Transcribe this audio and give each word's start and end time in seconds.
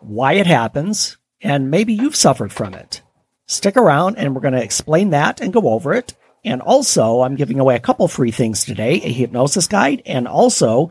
why 0.00 0.32
it 0.32 0.48
happens, 0.48 1.18
and 1.40 1.70
maybe 1.70 1.94
you've 1.94 2.16
suffered 2.16 2.52
from 2.52 2.74
it. 2.74 3.00
Stick 3.46 3.76
around 3.76 4.18
and 4.18 4.34
we're 4.34 4.40
going 4.40 4.54
to 4.54 4.60
explain 4.60 5.10
that 5.10 5.40
and 5.40 5.52
go 5.52 5.68
over 5.68 5.94
it. 5.94 6.14
And 6.44 6.60
also, 6.60 7.22
I'm 7.22 7.36
giving 7.36 7.60
away 7.60 7.76
a 7.76 7.80
couple 7.80 8.08
free 8.08 8.32
things 8.32 8.64
today 8.64 8.94
a 8.94 9.12
hypnosis 9.12 9.68
guide 9.68 10.02
and 10.04 10.26
also 10.26 10.90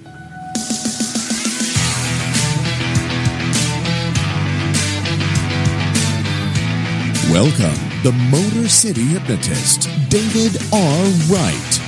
Welcome, 7.43 8.03
the 8.03 8.11
Motor 8.29 8.69
City 8.69 9.01
hypnotist, 9.01 9.89
David 10.09 10.61
R. 10.71 11.05
Wright. 11.27 11.79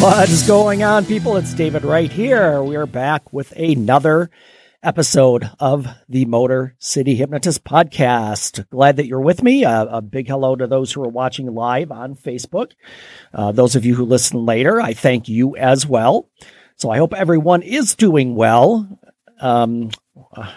What 0.00 0.30
is 0.30 0.46
going 0.46 0.82
on, 0.82 1.04
people? 1.04 1.36
It's 1.36 1.52
David 1.52 1.84
Wright 1.84 2.10
here. 2.10 2.62
We 2.62 2.76
are 2.76 2.86
back 2.86 3.30
with 3.34 3.52
another 3.52 4.30
episode 4.82 5.50
of 5.60 5.86
the 6.08 6.24
Motor 6.24 6.74
City 6.78 7.16
Hypnotist 7.16 7.64
podcast. 7.64 8.66
Glad 8.70 8.96
that 8.96 9.06
you're 9.06 9.20
with 9.20 9.42
me. 9.42 9.64
A 9.64 10.00
big 10.00 10.26
hello 10.26 10.56
to 10.56 10.66
those 10.66 10.90
who 10.90 11.04
are 11.04 11.08
watching 11.08 11.54
live 11.54 11.92
on 11.92 12.14
Facebook. 12.14 12.72
Uh, 13.34 13.52
those 13.52 13.76
of 13.76 13.84
you 13.84 13.94
who 13.94 14.06
listen 14.06 14.46
later, 14.46 14.80
I 14.80 14.94
thank 14.94 15.28
you 15.28 15.54
as 15.54 15.86
well. 15.86 16.30
So 16.82 16.90
I 16.90 16.98
hope 16.98 17.14
everyone 17.14 17.62
is 17.62 17.94
doing 17.94 18.34
well. 18.34 18.98
Um, 19.40 19.92
uh, 20.36 20.52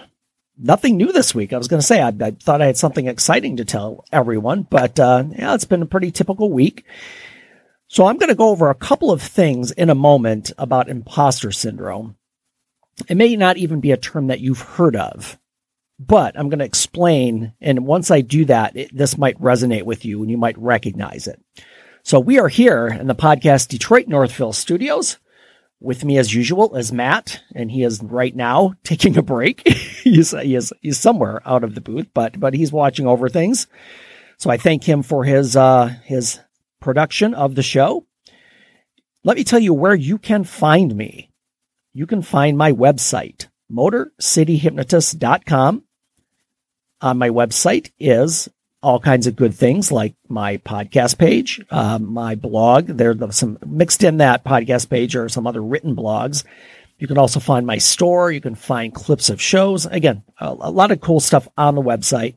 nothing 0.58 0.98
new 0.98 1.12
this 1.12 1.36
week. 1.36 1.54
I 1.54 1.58
was 1.59 1.67
going 1.67 1.80
to 1.80 1.86
say 1.86 2.02
I, 2.02 2.08
I, 2.08 2.32
thought 2.32 2.64
I 2.64 2.66
had 2.66 2.78
something 2.78 3.06
exciting 3.06 3.58
to 3.58 3.64
tell 3.64 4.06
everyone, 4.12 4.64
but 4.64 5.00
uh, 5.00 5.26
yeah, 5.38 5.54
it's 5.54 5.66
been 5.66 5.84
a 5.84 5.86
pretty 5.86 6.09
typical 6.09 6.52
week. 6.52 6.84
So 7.90 8.08
I'm 8.08 8.17
going 8.17 8.30
to 8.30 8.36
go 8.36 8.50
over 8.50 8.72
a 8.72 8.73
couple 8.73 9.12
of 9.12 9.22
things 9.22 9.70
in 9.70 9.92
a 9.92 9.94
moment 9.94 10.52
about 10.58 10.90
imposter 10.90 11.52
syndrome. 11.52 12.16
It 13.08 13.17
may 13.17 13.36
not 13.36 13.58
even 13.58 13.80
be 13.80 13.92
a 13.92 13.98
term 13.98 14.26
that 14.26 14.39
you've 14.39 14.62
heard 14.62 14.95
of, 14.95 15.38
but 16.00 16.36
I'm 16.39 16.50
going 16.50 16.58
to 16.58 16.66
explain. 16.66 17.54
And 17.62 17.86
once 17.86 18.10
I 18.10 18.22
do 18.22 18.45
that, 18.45 18.76
it, 18.76 18.98
this 18.98 19.16
might 19.16 19.39
resonate 19.39 19.84
with 19.84 20.06
you 20.06 20.23
and 20.23 20.32
you 20.32 20.39
might 20.39 20.58
recognize 20.58 21.28
it. 21.28 21.39
So 22.02 22.20
we 22.20 22.39
are 22.39 22.48
here 22.48 22.88
in 22.88 23.06
the 23.06 23.14
podcast 23.14 23.67
Detroit 23.67 24.08
Northville 24.08 24.54
studios. 24.54 25.20
With 25.86 26.03
me 26.03 26.17
as 26.17 26.33
usual 26.33 26.75
is 26.75 26.91
Matt, 26.91 27.44
and 27.53 27.69
he 27.69 27.83
is 27.83 28.02
right 28.02 28.36
now 28.36 28.73
taking 28.83 29.20
a 29.20 29.21
break. 29.21 29.61
he's, 29.67 30.32
he 30.32 30.55
is, 30.55 30.73
he's 30.82 30.98
somewhere 30.98 31.43
out 31.45 31.64
of 31.64 31.76
the 31.76 31.82
booth, 31.82 32.08
but, 32.11 32.39
but 32.39 32.55
he's 32.55 32.71
watching 32.71 33.05
over 33.05 33.30
things. 33.30 33.67
So 34.39 34.49
I 34.49 34.58
thank 34.58 34.83
him 34.83 35.04
for 35.04 35.26
his, 35.26 35.55
uh, 35.55 35.93
his 36.04 36.39
production 36.82 37.36
of 37.36 37.54
the 37.54 37.61
show. 37.61 38.08
Let 39.23 39.37
me 39.37 39.43
tell 39.43 39.60
you 39.60 39.76
where 39.76 39.93
you 39.93 40.17
can 40.17 40.43
find 40.43 40.95
me. 40.95 41.30
You 41.93 42.08
can 42.08 42.23
find 42.23 42.58
my 42.58 42.71
website, 42.71 43.49
motorcityhypnotist.com. 43.71 45.83
On 47.02 47.17
my 47.20 47.30
website 47.30 47.92
is 47.99 48.49
all 48.86 49.00
kinds 49.00 49.26
of 49.26 49.36
good 49.36 49.56
things 49.56 49.92
like 49.92 50.14
my 50.30 50.58
podcast 50.58 51.18
page, 51.18 51.60
uh, 51.72 51.98
my 51.98 52.36
blog. 52.36 52.86
There's 52.86 53.36
some 53.36 53.58
mixed 53.66 54.04
in 54.04 54.18
that 54.18 54.46
podcast 54.46 54.90
page 54.90 55.16
or 55.16 55.28
some 55.28 55.48
other 55.48 55.62
written 55.62 55.96
blogs. 55.96 56.44
You 57.00 57.08
can 57.08 57.18
also 57.18 57.40
find 57.40 57.66
my 57.66 57.80
store. 57.80 58.32
You 58.32 58.42
can 58.42 58.54
find 58.54 58.94
clips 58.94 59.32
of 59.32 59.42
shows. 59.42 59.88
Again, 59.88 60.22
a, 60.40 60.50
a 60.50 60.70
lot 60.70 60.92
of 60.92 61.02
cool 61.02 61.20
stuff 61.20 61.48
on 61.58 61.73
the 61.73 61.82
website. 61.82 62.36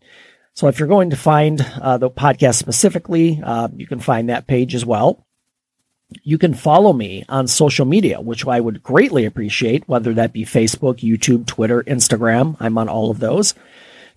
So 0.55 0.69
if 0.69 0.79
you're 0.79 0.89
going 0.89 1.11
to 1.11 1.17
find 1.17 1.61
uh, 1.61 1.99
the 1.99 2.11
podcast 2.11 2.55
specifically, 2.55 3.43
uh, 3.45 3.69
you 3.77 3.87
can 3.87 4.01
find 4.01 4.31
that 4.31 4.47
page 4.47 4.75
as 4.75 4.87
well. 4.87 5.27
You 6.23 6.39
can 6.39 6.55
follow 6.55 6.95
me 6.95 7.27
on 7.29 7.47
social 7.47 7.85
media, 7.85 8.23
which 8.23 8.47
I 8.47 8.59
would 8.59 8.83
greatly 8.83 9.27
appreciate, 9.27 9.87
whether 9.87 10.15
that 10.15 10.33
be 10.33 10.47
Facebook, 10.47 11.01
YouTube, 11.01 11.47
Twitter, 11.47 11.83
Instagram. 11.83 12.57
I'm 12.59 12.79
on 12.79 12.89
all 12.89 13.11
of 13.11 13.21
those. 13.21 13.55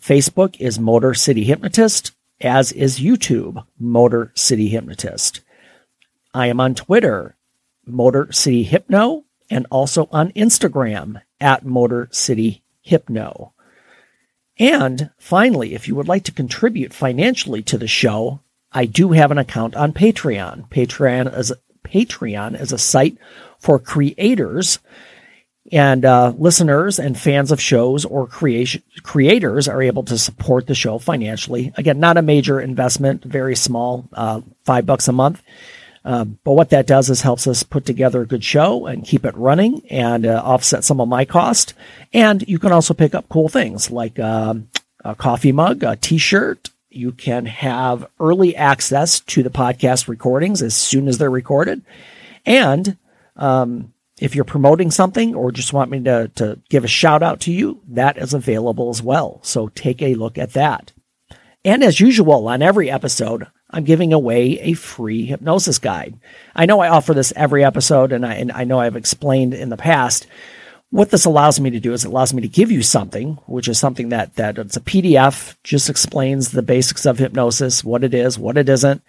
Facebook 0.02 0.56
is 0.60 0.80
Motor 0.80 1.14
City 1.14 1.44
Hypnotist, 1.44 2.14
as 2.42 2.72
is 2.72 3.00
YouTube, 3.00 3.66
Motor 3.80 4.32
City 4.36 4.70
Hypnotist. 4.70 5.42
I 6.34 6.48
am 6.48 6.60
on 6.60 6.76
Twitter, 6.76 7.36
Motor 7.86 8.32
City 8.32 8.64
Hypno, 8.64 9.24
and 9.50 9.68
also 9.70 10.08
on 10.12 10.32
Instagram 10.32 11.22
at 11.40 11.66
Motor 11.66 12.08
City 12.12 12.64
Hypno. 12.82 13.54
And 14.58 15.10
finally, 15.18 15.74
if 15.74 15.88
you 15.88 15.96
would 15.96 16.08
like 16.08 16.24
to 16.26 16.32
contribute 16.32 16.94
financially 16.94 17.62
to 17.64 17.78
the 17.78 17.88
show, 17.88 18.42
I 18.72 18.86
do 18.86 19.12
have 19.12 19.32
an 19.32 19.38
account 19.38 19.76
on 19.76 19.94
Patreon. 19.94 20.70
Patreon 20.70 21.38
is 21.38 21.52
Patreon 21.84 22.60
is 22.60 22.72
a 22.72 22.78
site 22.78 23.18
for 23.60 23.80
creators 23.80 24.80
and 25.72 26.04
uh, 26.04 26.34
listeners 26.38 27.00
and 27.00 27.18
fans 27.18 27.52
of 27.52 27.62
shows 27.62 28.04
or 28.04 28.28
creation 28.28 28.84
creators 29.04 29.68
are 29.68 29.82
able 29.82 30.04
to 30.04 30.18
support 30.18 30.68
the 30.68 30.76
show 30.76 31.00
financially. 31.00 31.72
Again, 31.78 32.00
not 32.00 32.18
a 32.18 32.22
major 32.22 32.60
investment, 32.60 33.24
very 33.24 33.56
small, 33.56 34.10
uh, 34.14 34.42
five 34.66 34.86
bucks 34.86 35.08
a 35.08 35.14
month. 35.14 35.42
Um, 36.04 36.40
but 36.44 36.54
what 36.54 36.72
that 36.72 36.88
does 36.88 37.10
is 37.10 37.22
helps 37.22 37.46
us 37.48 37.64
put 37.64 37.86
together 37.86 38.22
a 38.22 38.28
good 38.28 38.44
show 38.44 38.88
and 38.88 39.06
keep 39.06 39.24
it 39.24 39.38
running 39.38 39.84
and 39.90 40.26
uh, 40.26 40.42
offset 40.44 40.84
some 40.84 41.00
of 41.00 41.08
my 41.08 41.26
cost. 41.26 41.74
And 42.12 42.48
you 42.48 42.60
can 42.60 42.72
also 42.72 42.94
pick 42.94 43.14
up 43.14 43.30
cool 43.30 43.50
things 43.50 43.92
like 43.92 44.20
um, 44.20 44.68
a 45.06 45.16
coffee 45.16 45.52
mug, 45.52 45.84
a 45.84 45.96
t-shirt. 45.96 46.70
You 46.90 47.12
can 47.12 47.46
have 47.46 48.08
early 48.20 48.56
access 48.56 49.20
to 49.22 49.44
the 49.44 49.52
podcast 49.52 50.08
recordings 50.08 50.62
as 50.62 50.76
soon 50.76 51.08
as 51.08 51.18
they're 51.20 51.30
recorded. 51.30 51.84
And 52.46 52.98
um, 53.36 53.94
if 54.22 54.36
you're 54.36 54.46
promoting 54.46 54.92
something 54.92 55.34
or 55.34 55.52
just 55.52 55.74
want 55.74 55.90
me 55.90 56.00
to, 56.04 56.32
to 56.36 56.60
give 56.70 56.86
a 56.86 56.88
shout 56.88 57.24
out 57.24 57.42
to 57.42 57.52
you, 57.52 57.82
that 57.90 58.18
is 58.18 58.34
available 58.34 58.90
as 58.90 59.02
well. 59.02 59.40
So 59.42 59.70
take 59.70 60.02
a 60.02 60.14
look 60.14 60.38
at 60.38 60.54
that. 60.54 60.94
And 61.66 61.84
as 61.84 62.00
usual 62.00 62.48
on 62.48 62.62
every 62.62 62.90
episode, 62.90 63.48
I'm 63.72 63.84
giving 63.84 64.14
away 64.14 64.60
a 64.60 64.74
free 64.74 65.26
hypnosis 65.26 65.80
guide. 65.80 66.20
I 66.56 66.68
know 66.68 66.80
I 66.80 66.90
offer 66.90 67.14
this 67.14 67.34
every 67.36 67.64
episode, 67.64 68.12
and 68.12 68.26
I, 68.26 68.36
and 68.36 68.52
I 68.52 68.64
know 68.64 68.80
I've 68.80 68.96
explained 68.96 69.54
in 69.54 69.70
the 69.70 69.78
past. 69.78 70.28
What 70.92 71.10
this 71.10 71.26
allows 71.26 71.60
me 71.60 71.70
to 71.72 71.80
do 71.80 71.94
is 71.94 72.04
it 72.04 72.10
allows 72.10 72.34
me 72.34 72.42
to 72.42 72.48
give 72.48 72.72
you 72.72 72.84
something, 72.84 73.40
which 73.46 73.68
is 73.68 73.80
something 73.80 74.10
that 74.10 74.36
that 74.36 74.58
it's 74.58 74.76
a 74.76 74.82
PDF, 74.82 75.56
just 75.64 75.90
explains 75.90 76.52
the 76.52 76.62
basics 76.62 77.06
of 77.06 77.18
hypnosis, 77.18 77.84
what 77.84 78.04
it 78.04 78.14
is, 78.14 78.38
what 78.38 78.58
it 78.58 78.68
isn't. 78.68 79.02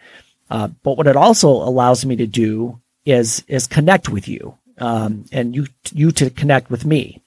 Uh, 0.49 0.69
but 0.85 0.97
what 0.97 1.09
it 1.09 1.17
also 1.17 1.49
allows 1.49 2.07
me 2.07 2.17
to 2.17 2.27
do 2.27 2.81
is 3.05 3.43
is 3.49 3.67
connect 3.67 4.09
with 4.09 4.29
you, 4.29 4.57
um, 4.83 5.25
and 5.31 5.55
you 5.55 5.67
you 5.93 6.11
to 6.11 6.29
connect 6.29 6.71
with 6.71 6.85
me. 6.85 7.23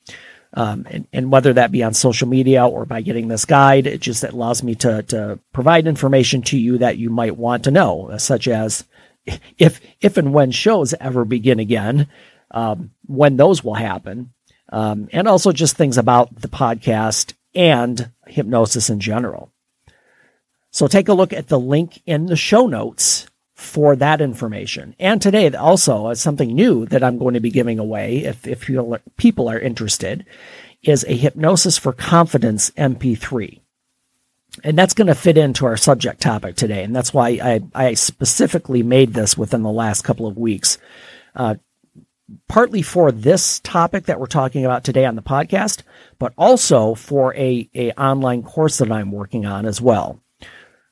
Um, 0.53 0.85
and, 0.89 1.07
and, 1.11 1.31
whether 1.31 1.51
that 1.51 1.71
be 1.71 1.83
on 1.83 1.93
social 1.93 2.29
media 2.29 2.65
or 2.65 2.85
by 2.85 3.01
getting 3.01 3.27
this 3.27 3.43
guide, 3.43 3.87
it 3.87 3.99
just 3.99 4.23
allows 4.23 4.63
me 4.63 4.75
to, 4.75 5.03
to 5.03 5.37
provide 5.51 5.85
information 5.85 6.43
to 6.43 6.57
you 6.57 6.77
that 6.77 6.97
you 6.97 7.09
might 7.09 7.35
want 7.35 7.65
to 7.65 7.71
know, 7.71 8.15
such 8.19 8.47
as 8.47 8.85
if, 9.57 9.81
if 9.99 10.15
and 10.15 10.33
when 10.33 10.51
shows 10.51 10.93
ever 10.93 11.25
begin 11.25 11.59
again, 11.59 12.07
um, 12.51 12.91
when 13.05 13.35
those 13.35 13.65
will 13.65 13.73
happen, 13.73 14.33
um, 14.71 15.09
and 15.11 15.27
also 15.27 15.51
just 15.51 15.75
things 15.75 15.97
about 15.97 16.33
the 16.33 16.47
podcast 16.47 17.33
and 17.53 18.11
hypnosis 18.25 18.89
in 18.89 19.01
general. 19.01 19.51
So 20.71 20.87
take 20.87 21.09
a 21.09 21.13
look 21.13 21.33
at 21.33 21.49
the 21.49 21.59
link 21.59 22.01
in 22.05 22.27
the 22.27 22.37
show 22.37 22.67
notes 22.67 23.27
for 23.55 23.95
that 23.95 24.19
information. 24.19 24.95
And 24.99 25.21
today 25.21 25.49
also 25.55 26.09
is 26.09 26.19
something 26.19 26.53
new 26.53 26.85
that 26.87 27.03
I'm 27.03 27.17
going 27.17 27.33
to 27.35 27.39
be 27.39 27.49
giving 27.49 27.79
away 27.79 28.25
if, 28.25 28.45
if 28.45 28.69
people 29.15 29.47
are 29.49 29.59
interested 29.59 30.25
is 30.83 31.05
a 31.05 31.15
hypnosis 31.15 31.77
for 31.77 31.93
confidence 31.93 32.69
MP3. 32.71 33.61
and 34.63 34.77
that's 34.77 34.93
going 34.93 35.07
to 35.07 35.15
fit 35.15 35.37
into 35.37 35.65
our 35.65 35.77
subject 35.77 36.21
topic 36.21 36.55
today. 36.55 36.83
And 36.83 36.95
that's 36.95 37.13
why 37.13 37.29
I, 37.41 37.61
I 37.73 37.93
specifically 37.93 38.83
made 38.83 39.13
this 39.13 39.37
within 39.37 39.63
the 39.63 39.71
last 39.71 40.03
couple 40.03 40.27
of 40.27 40.37
weeks. 40.37 40.77
Uh, 41.33 41.55
partly 42.47 42.81
for 42.81 43.11
this 43.11 43.59
topic 43.59 44.05
that 44.05 44.19
we're 44.19 44.25
talking 44.25 44.65
about 44.65 44.83
today 44.83 45.05
on 45.05 45.15
the 45.15 45.21
podcast, 45.21 45.81
but 46.19 46.33
also 46.37 46.95
for 46.95 47.35
a, 47.35 47.69
a 47.73 47.91
online 47.93 48.43
course 48.43 48.79
that 48.79 48.91
I'm 48.91 49.11
working 49.11 49.45
on 49.45 49.65
as 49.65 49.81
well. 49.81 50.21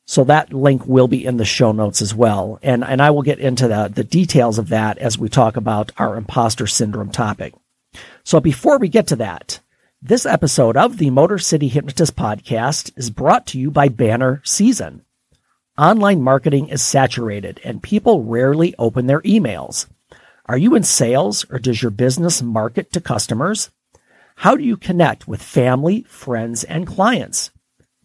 So 0.05 0.23
that 0.25 0.53
link 0.53 0.85
will 0.85 1.07
be 1.07 1.25
in 1.25 1.37
the 1.37 1.45
show 1.45 1.71
notes 1.71 2.01
as 2.01 2.13
well. 2.13 2.59
And, 2.61 2.83
and 2.83 3.01
I 3.01 3.09
will 3.11 3.21
get 3.21 3.39
into 3.39 3.67
the, 3.67 3.89
the 3.93 4.03
details 4.03 4.57
of 4.57 4.69
that 4.69 4.97
as 4.97 5.17
we 5.17 5.29
talk 5.29 5.55
about 5.55 5.91
our 5.97 6.17
imposter 6.17 6.67
syndrome 6.67 7.09
topic. 7.09 7.53
So 8.23 8.39
before 8.39 8.77
we 8.77 8.89
get 8.89 9.07
to 9.07 9.15
that, 9.17 9.59
this 10.01 10.25
episode 10.25 10.75
of 10.75 10.97
the 10.97 11.09
Motor 11.09 11.39
City 11.39 11.69
Hypnotist 11.69 12.17
podcast 12.17 12.91
is 12.97 13.09
brought 13.09 13.45
to 13.47 13.59
you 13.59 13.71
by 13.71 13.87
Banner 13.87 14.41
Season. 14.43 15.05
Online 15.77 16.21
marketing 16.21 16.67
is 16.67 16.83
saturated 16.83 17.61
and 17.63 17.81
people 17.81 18.23
rarely 18.23 18.75
open 18.77 19.07
their 19.07 19.21
emails. 19.21 19.87
Are 20.45 20.57
you 20.57 20.75
in 20.75 20.83
sales 20.83 21.45
or 21.49 21.57
does 21.57 21.81
your 21.81 21.91
business 21.91 22.41
market 22.41 22.91
to 22.91 22.99
customers? 22.99 23.71
How 24.35 24.57
do 24.57 24.63
you 24.63 24.75
connect 24.75 25.25
with 25.25 25.41
family, 25.41 26.03
friends, 26.03 26.65
and 26.65 26.85
clients? 26.85 27.49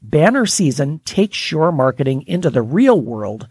Banner 0.03 0.45
Season 0.47 1.01
takes 1.05 1.51
your 1.51 1.73
marketing 1.73 2.23
into 2.27 2.51
the 2.51 2.63
real 2.63 3.01
world 3.01 3.49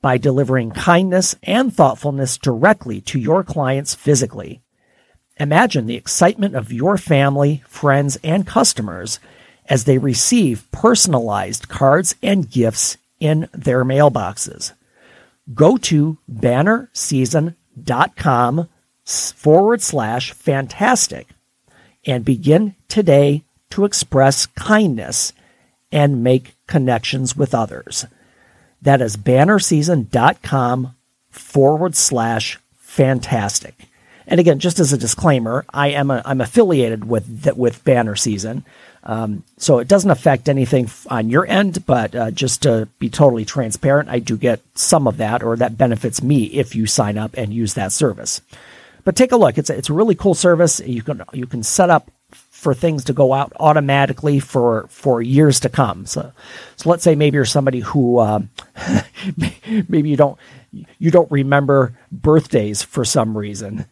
by 0.00 0.16
delivering 0.16 0.70
kindness 0.70 1.34
and 1.42 1.74
thoughtfulness 1.74 2.38
directly 2.38 3.00
to 3.02 3.18
your 3.18 3.42
clients 3.42 3.94
physically. 3.94 4.62
Imagine 5.38 5.86
the 5.86 5.96
excitement 5.96 6.54
of 6.54 6.72
your 6.72 6.96
family, 6.98 7.64
friends, 7.66 8.16
and 8.22 8.46
customers 8.46 9.18
as 9.66 9.82
they 9.84 9.98
receive 9.98 10.70
personalized 10.72 11.68
cards 11.68 12.14
and 12.22 12.50
gifts 12.50 12.96
in 13.20 13.48
their 13.52 13.84
mailboxes. 13.84 14.72
Go 15.54 15.76
to 15.78 16.18
bannerseason.com 16.30 18.68
forward 19.04 19.82
slash 19.82 20.32
fantastic 20.32 21.28
and 22.06 22.24
begin 22.24 22.76
today 22.88 23.42
to 23.70 23.84
express 23.84 24.46
kindness 24.46 25.32
and 25.90 26.22
make 26.22 26.54
connections 26.66 27.36
with 27.36 27.54
others. 27.54 28.06
That 28.82 29.00
is 29.00 29.16
bannerseason.com 29.16 30.94
forward 31.30 31.96
slash 31.96 32.58
fantastic. 32.76 33.88
And 34.28 34.38
again, 34.38 34.58
just 34.58 34.78
as 34.78 34.92
a 34.92 34.98
disclaimer, 34.98 35.64
I 35.72 35.88
am 35.88 36.10
a, 36.10 36.22
I'm 36.24 36.40
affiliated 36.42 37.08
with 37.08 37.48
with 37.56 37.82
Banner 37.82 38.14
Season, 38.14 38.62
um, 39.02 39.42
so 39.56 39.78
it 39.78 39.88
doesn't 39.88 40.10
affect 40.10 40.50
anything 40.50 40.90
on 41.08 41.30
your 41.30 41.46
end. 41.46 41.86
But 41.86 42.14
uh, 42.14 42.30
just 42.30 42.62
to 42.62 42.88
be 42.98 43.08
totally 43.08 43.46
transparent, 43.46 44.10
I 44.10 44.18
do 44.18 44.36
get 44.36 44.60
some 44.74 45.08
of 45.08 45.16
that, 45.16 45.42
or 45.42 45.56
that 45.56 45.78
benefits 45.78 46.22
me 46.22 46.44
if 46.44 46.74
you 46.74 46.86
sign 46.86 47.16
up 47.16 47.30
and 47.38 47.54
use 47.54 47.72
that 47.74 47.90
service. 47.90 48.42
But 49.02 49.16
take 49.16 49.32
a 49.32 49.36
look; 49.36 49.56
it's 49.56 49.70
a, 49.70 49.78
it's 49.78 49.88
a 49.88 49.94
really 49.94 50.14
cool 50.14 50.34
service. 50.34 50.78
You 50.80 51.02
can 51.02 51.22
you 51.32 51.46
can 51.46 51.62
set 51.62 51.88
up 51.88 52.10
for 52.58 52.74
things 52.74 53.04
to 53.04 53.12
go 53.12 53.32
out 53.32 53.52
automatically 53.60 54.40
for 54.40 54.88
for 54.88 55.22
years 55.22 55.60
to 55.60 55.68
come. 55.68 56.04
So, 56.06 56.32
so 56.74 56.90
let's 56.90 57.04
say 57.04 57.14
maybe 57.14 57.36
you're 57.36 57.44
somebody 57.44 57.78
who 57.78 58.18
um, 58.18 58.50
maybe 59.88 60.10
you 60.10 60.16
don't 60.16 60.36
you 60.98 61.12
don't 61.12 61.30
remember 61.30 61.96
birthdays 62.10 62.82
for 62.82 63.04
some 63.04 63.38
reason. 63.38 63.86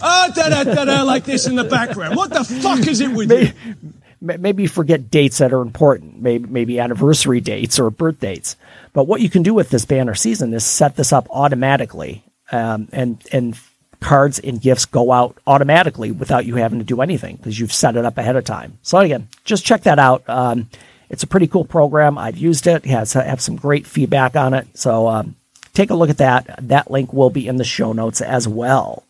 Ah, 0.00 0.32
da 0.34 0.48
da 0.48 0.64
da 0.64 0.86
da, 0.86 1.02
like 1.02 1.24
this 1.24 1.46
in 1.46 1.56
the 1.56 1.64
background. 1.64 2.16
What 2.16 2.30
the 2.30 2.42
fuck 2.42 2.86
is 2.86 3.02
it 3.02 3.12
with 3.12 3.28
maybe, 3.28 3.52
you? 3.66 3.74
Maybe 4.22 4.62
you 4.62 4.68
forget 4.68 5.10
dates 5.10 5.38
that 5.38 5.52
are 5.52 5.60
important, 5.60 6.22
maybe, 6.22 6.48
maybe 6.48 6.80
anniversary 6.80 7.42
dates 7.42 7.78
or 7.78 7.90
birth 7.90 8.18
dates. 8.18 8.56
But 8.94 9.04
what 9.04 9.20
you 9.20 9.28
can 9.28 9.42
do 9.42 9.52
with 9.52 9.68
this 9.68 9.84
banner 9.84 10.14
season 10.14 10.54
is 10.54 10.64
set 10.64 10.96
this 10.96 11.12
up 11.12 11.28
automatically, 11.30 12.24
um, 12.50 12.88
and 12.92 13.22
and 13.30 13.58
cards 14.00 14.38
and 14.38 14.60
gifts 14.60 14.86
go 14.86 15.12
out 15.12 15.36
automatically 15.46 16.10
without 16.10 16.46
you 16.46 16.56
having 16.56 16.78
to 16.78 16.84
do 16.84 17.00
anything 17.00 17.36
because 17.36 17.58
you've 17.58 17.72
set 17.72 17.96
it 17.96 18.04
up 18.04 18.18
ahead 18.18 18.36
of 18.36 18.44
time. 18.44 18.78
So 18.82 18.98
again, 18.98 19.28
just 19.44 19.64
check 19.64 19.82
that 19.82 19.98
out. 19.98 20.28
Um, 20.28 20.68
it's 21.10 21.22
a 21.22 21.26
pretty 21.26 21.46
cool 21.46 21.64
program. 21.64 22.18
I've 22.18 22.36
used 22.36 22.66
it. 22.66 22.84
it 22.84 22.90
has 22.90 23.12
have 23.14 23.40
some 23.40 23.56
great 23.56 23.86
feedback 23.86 24.36
on 24.36 24.54
it. 24.54 24.68
So 24.74 25.08
um, 25.08 25.36
take 25.72 25.90
a 25.90 25.94
look 25.94 26.10
at 26.10 26.18
that. 26.18 26.58
That 26.60 26.90
link 26.90 27.12
will 27.12 27.30
be 27.30 27.48
in 27.48 27.56
the 27.56 27.64
show 27.64 27.92
notes 27.92 28.20
as 28.20 28.46
well. 28.46 29.04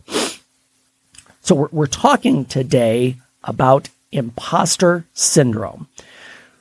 So 1.41 1.55
we're, 1.55 1.69
we're 1.73 1.87
talking 1.87 2.45
today 2.45 3.17
about 3.43 3.89
imposter 4.13 5.05
syndrome. 5.13 5.89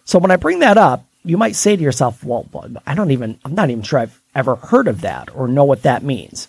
So 0.06 0.20
when 0.20 0.32
I 0.32 0.38
bring 0.38 0.60
that 0.60 0.78
up, 0.78 1.06
you 1.24 1.38
might 1.38 1.56
say 1.56 1.76
to 1.76 1.84
yourself, 1.84 2.24
well, 2.24 2.48
I 2.86 2.96
don't 2.96 3.12
even, 3.12 3.38
I'm 3.44 3.54
not 3.54 3.70
even 3.70 3.84
sure 3.84 4.00
I've 4.00 4.22
ever 4.34 4.56
heard 4.56 4.88
of 4.88 5.02
that 5.02 5.34
or 5.36 5.48
know 5.48 5.66
what 5.66 5.84
that 5.84 6.04
means. 6.04 6.48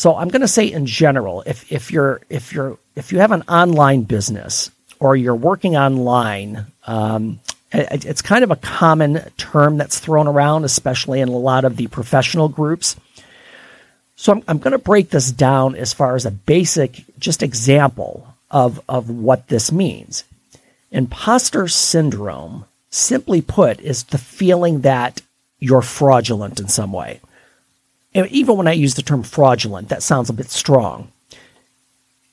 So 0.00 0.16
I'm 0.16 0.28
going 0.28 0.40
to 0.40 0.48
say 0.48 0.72
in 0.72 0.86
general, 0.86 1.42
if, 1.44 1.70
if 1.70 1.90
you're, 1.90 2.22
if 2.30 2.54
you're, 2.54 2.78
if 2.96 3.12
you 3.12 3.18
have 3.18 3.32
an 3.32 3.42
online 3.42 4.04
business 4.04 4.70
or 4.98 5.14
you're 5.14 5.34
working 5.34 5.76
online, 5.76 6.64
um, 6.86 7.38
it, 7.70 8.06
it's 8.06 8.22
kind 8.22 8.42
of 8.42 8.50
a 8.50 8.56
common 8.56 9.20
term 9.36 9.76
that's 9.76 9.98
thrown 9.98 10.26
around, 10.26 10.64
especially 10.64 11.20
in 11.20 11.28
a 11.28 11.36
lot 11.36 11.66
of 11.66 11.76
the 11.76 11.86
professional 11.88 12.48
groups. 12.48 12.96
So 14.16 14.32
I'm, 14.32 14.42
I'm 14.48 14.58
going 14.58 14.72
to 14.72 14.78
break 14.78 15.10
this 15.10 15.30
down 15.30 15.76
as 15.76 15.92
far 15.92 16.16
as 16.16 16.24
a 16.24 16.30
basic, 16.30 17.04
just 17.18 17.42
example 17.42 18.26
of, 18.50 18.80
of 18.88 19.10
what 19.10 19.48
this 19.48 19.70
means. 19.70 20.24
Imposter 20.90 21.68
syndrome, 21.68 22.64
simply 22.88 23.42
put, 23.42 23.78
is 23.80 24.04
the 24.04 24.16
feeling 24.16 24.80
that 24.80 25.20
you're 25.58 25.82
fraudulent 25.82 26.58
in 26.58 26.68
some 26.68 26.90
way. 26.90 27.20
And 28.14 28.26
even 28.28 28.56
when 28.56 28.66
I 28.66 28.72
use 28.72 28.94
the 28.94 29.02
term 29.02 29.22
fraudulent, 29.22 29.88
that 29.88 30.02
sounds 30.02 30.30
a 30.30 30.34
bit 30.34 30.50
strong. 30.50 31.12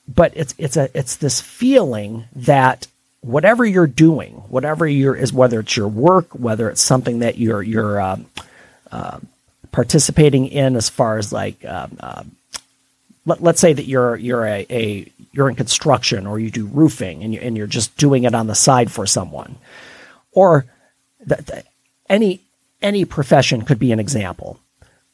But 0.07 0.33
it's 0.35 0.56
it's 0.57 0.77
a 0.77 0.89
it's 0.97 1.18
this 1.18 1.41
feeling 1.41 2.25
that 2.35 2.88
whatever 3.21 3.65
you're 3.65 3.88
doing, 3.88 4.33
whatever 4.50 4.88
you're 4.88 5.15
is 5.15 5.33
whether 5.33 5.59
it's 5.59 5.75
your 5.75 5.88
work, 5.88 6.27
whether 6.31 6.69
it's 6.69 6.81
something 6.81 7.19
that 7.19 7.38
you're 7.38 7.62
you're 7.62 8.00
uh, 8.00 8.18
uh, 8.91 9.19
participating 9.71 10.47
in 10.47 10.75
as 10.75 10.89
far 10.89 11.18
as 11.18 11.33
like 11.33 11.63
um, 11.65 11.97
let, 13.27 13.41
us 13.44 13.59
say 13.59 13.73
that 13.73 13.85
you're 13.85 14.15
you're 14.15 14.45
a, 14.45 14.65
a, 14.69 15.12
you're 15.33 15.50
in 15.50 15.56
construction 15.56 16.25
or 16.25 16.39
you 16.39 16.50
do 16.50 16.65
roofing 16.65 17.23
and 17.23 17.33
you 17.33 17.39
and 17.41 17.57
you're 17.57 17.68
just 17.68 17.95
doing 17.97 18.23
it 18.23 18.33
on 18.33 18.47
the 18.47 18.56
side 18.56 18.89
for 18.89 19.06
someone 19.06 19.57
or 20.31 20.65
the, 21.19 21.35
the, 21.35 21.63
any 22.09 22.41
any 22.81 23.03
profession 23.06 23.63
could 23.63 23.77
be 23.77 23.91
an 23.91 24.00
example 24.00 24.59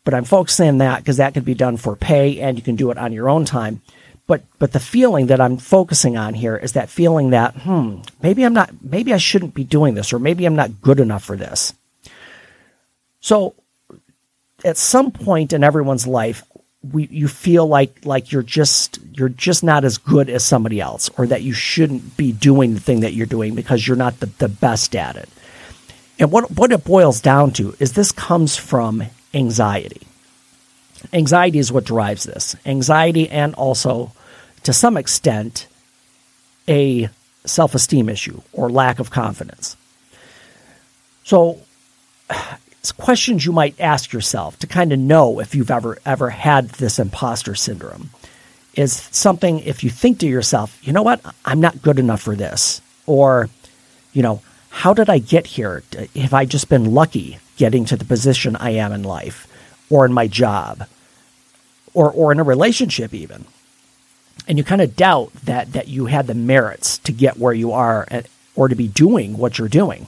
but 0.03 0.13
I'm 0.13 0.25
focusing 0.25 0.67
on 0.69 0.77
that 0.79 0.99
because 0.99 1.17
that 1.17 1.33
could 1.33 1.45
be 1.45 1.53
done 1.53 1.77
for 1.77 1.95
pay 1.95 2.39
and 2.39 2.57
you 2.57 2.63
can 2.63 2.75
do 2.75 2.91
it 2.91 2.97
on 2.97 3.13
your 3.13 3.29
own 3.29 3.45
time 3.45 3.81
but 4.27 4.43
but 4.59 4.71
the 4.71 4.79
feeling 4.79 5.27
that 5.27 5.41
I'm 5.41 5.57
focusing 5.57 6.17
on 6.17 6.33
here 6.33 6.55
is 6.57 6.73
that 6.73 6.89
feeling 6.89 7.31
that 7.31 7.55
hmm 7.55 8.01
maybe 8.21 8.43
I'm 8.43 8.53
not 8.53 8.71
maybe 8.81 9.13
I 9.13 9.17
shouldn't 9.17 9.53
be 9.53 9.63
doing 9.63 9.93
this 9.93 10.13
or 10.13 10.19
maybe 10.19 10.45
I'm 10.45 10.55
not 10.55 10.81
good 10.81 10.99
enough 10.99 11.23
for 11.23 11.37
this 11.37 11.73
so 13.19 13.55
at 14.63 14.77
some 14.77 15.11
point 15.11 15.53
in 15.53 15.63
everyone's 15.63 16.07
life, 16.07 16.43
we 16.91 17.07
you 17.07 17.27
feel 17.27 17.65
like 17.65 18.05
like 18.05 18.31
you're 18.31 18.43
just 18.43 18.99
you're 19.13 19.29
just 19.29 19.63
not 19.63 19.85
as 19.85 19.97
good 19.97 20.29
as 20.29 20.43
somebody 20.43 20.81
else, 20.81 21.09
or 21.17 21.27
that 21.27 21.41
you 21.41 21.53
shouldn't 21.53 22.17
be 22.17 22.31
doing 22.31 22.73
the 22.73 22.79
thing 22.79 23.01
that 23.01 23.13
you're 23.13 23.25
doing 23.25 23.55
because 23.55 23.87
you're 23.87 23.97
not 23.97 24.19
the, 24.19 24.25
the 24.25 24.49
best 24.49 24.95
at 24.95 25.15
it. 25.15 25.29
And 26.19 26.31
what 26.31 26.51
what 26.51 26.71
it 26.71 26.83
boils 26.83 27.21
down 27.21 27.51
to 27.53 27.75
is 27.79 27.93
this 27.93 28.11
comes 28.11 28.57
from 28.57 29.03
anxiety. 29.33 30.01
Anxiety 31.11 31.59
is 31.59 31.71
what 31.71 31.83
drives 31.83 32.23
this. 32.23 32.55
Anxiety 32.65 33.29
and 33.29 33.53
also 33.55 34.11
to 34.63 34.73
some 34.73 34.97
extent 34.97 35.67
a 36.67 37.09
self-esteem 37.45 38.09
issue 38.09 38.41
or 38.53 38.69
lack 38.69 38.99
of 38.99 39.11
confidence. 39.11 39.75
So 41.23 41.59
questions 42.97 43.45
you 43.45 43.51
might 43.51 43.79
ask 43.79 44.11
yourself 44.11 44.59
to 44.59 44.67
kind 44.67 44.91
of 44.91 44.99
know 44.99 45.39
if 45.39 45.55
you've 45.55 45.71
ever 45.71 45.97
ever 46.05 46.29
had 46.29 46.69
this 46.69 46.99
imposter 46.99 47.55
syndrome 47.55 48.09
is 48.75 48.93
something 49.11 49.59
if 49.59 49.83
you 49.83 49.89
think 49.89 50.19
to 50.19 50.27
yourself, 50.27 50.77
you 50.81 50.91
know 50.91 51.03
what, 51.03 51.21
I'm 51.45 51.61
not 51.61 51.81
good 51.81 51.99
enough 51.99 52.21
for 52.21 52.35
this, 52.35 52.81
or 53.05 53.49
you 54.13 54.21
know, 54.21 54.41
how 54.69 54.93
did 54.93 55.09
I 55.09 55.19
get 55.19 55.45
here? 55.45 55.83
Have 56.15 56.33
I 56.33 56.45
just 56.45 56.69
been 56.69 56.93
lucky 56.93 57.37
getting 57.57 57.85
to 57.85 57.95
the 57.95 58.05
position 58.05 58.55
I 58.55 58.71
am 58.71 58.91
in 58.91 59.03
life, 59.03 59.47
or 59.89 60.05
in 60.05 60.13
my 60.13 60.27
job, 60.27 60.87
or 61.93 62.11
or 62.11 62.31
in 62.31 62.39
a 62.39 62.43
relationship 62.43 63.13
even? 63.13 63.45
And 64.47 64.57
you 64.57 64.63
kind 64.63 64.81
of 64.81 64.95
doubt 64.95 65.33
that 65.45 65.73
that 65.73 65.87
you 65.87 66.07
had 66.07 66.27
the 66.27 66.33
merits 66.33 66.97
to 66.99 67.11
get 67.11 67.37
where 67.37 67.53
you 67.53 67.71
are, 67.71 68.07
uh, 68.11 68.23
or 68.55 68.67
to 68.67 68.75
be 68.75 68.87
doing 68.87 69.37
what 69.37 69.57
you're 69.57 69.67
doing. 69.67 70.07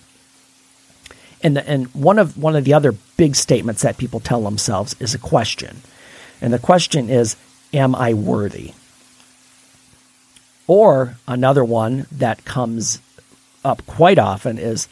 And 1.41 1.55
the, 1.57 1.69
and 1.69 1.87
one 1.93 2.17
of 2.17 2.37
one 2.37 2.55
of 2.55 2.63
the 2.63 2.73
other 2.73 2.93
big 3.17 3.35
statements 3.35 3.81
that 3.83 3.97
people 3.97 4.19
tell 4.19 4.41
themselves 4.41 4.95
is 4.99 5.13
a 5.13 5.19
question. 5.19 5.81
And 6.41 6.51
the 6.51 6.59
question 6.59 7.09
is, 7.09 7.35
am 7.73 7.95
I 7.95 8.13
worthy? 8.13 8.73
Or 10.67 11.17
another 11.27 11.63
one 11.63 12.07
that 12.11 12.43
comes 12.45 12.99
up 13.63 13.85
quite 13.85 14.17
often 14.17 14.57
is, 14.57 14.87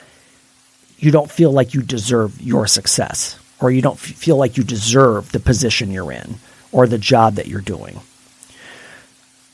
you 0.97 1.12
don't 1.12 1.31
feel 1.31 1.51
like 1.51 1.73
you 1.73 1.81
deserve 1.81 2.41
your 2.41 2.67
success 2.67 3.39
or 3.59 3.71
you 3.71 3.81
don't 3.81 3.95
f- 3.95 4.15
feel 4.15 4.38
like 4.38 4.57
you 4.57 4.63
deserve 4.63 5.31
the 5.31 5.39
position 5.39 5.91
you're 5.91 6.12
in 6.12 6.35
or 6.71 6.88
the 6.88 6.97
job 6.97 7.35
that 7.35 7.47
you're 7.47 7.62
doing. 7.62 8.00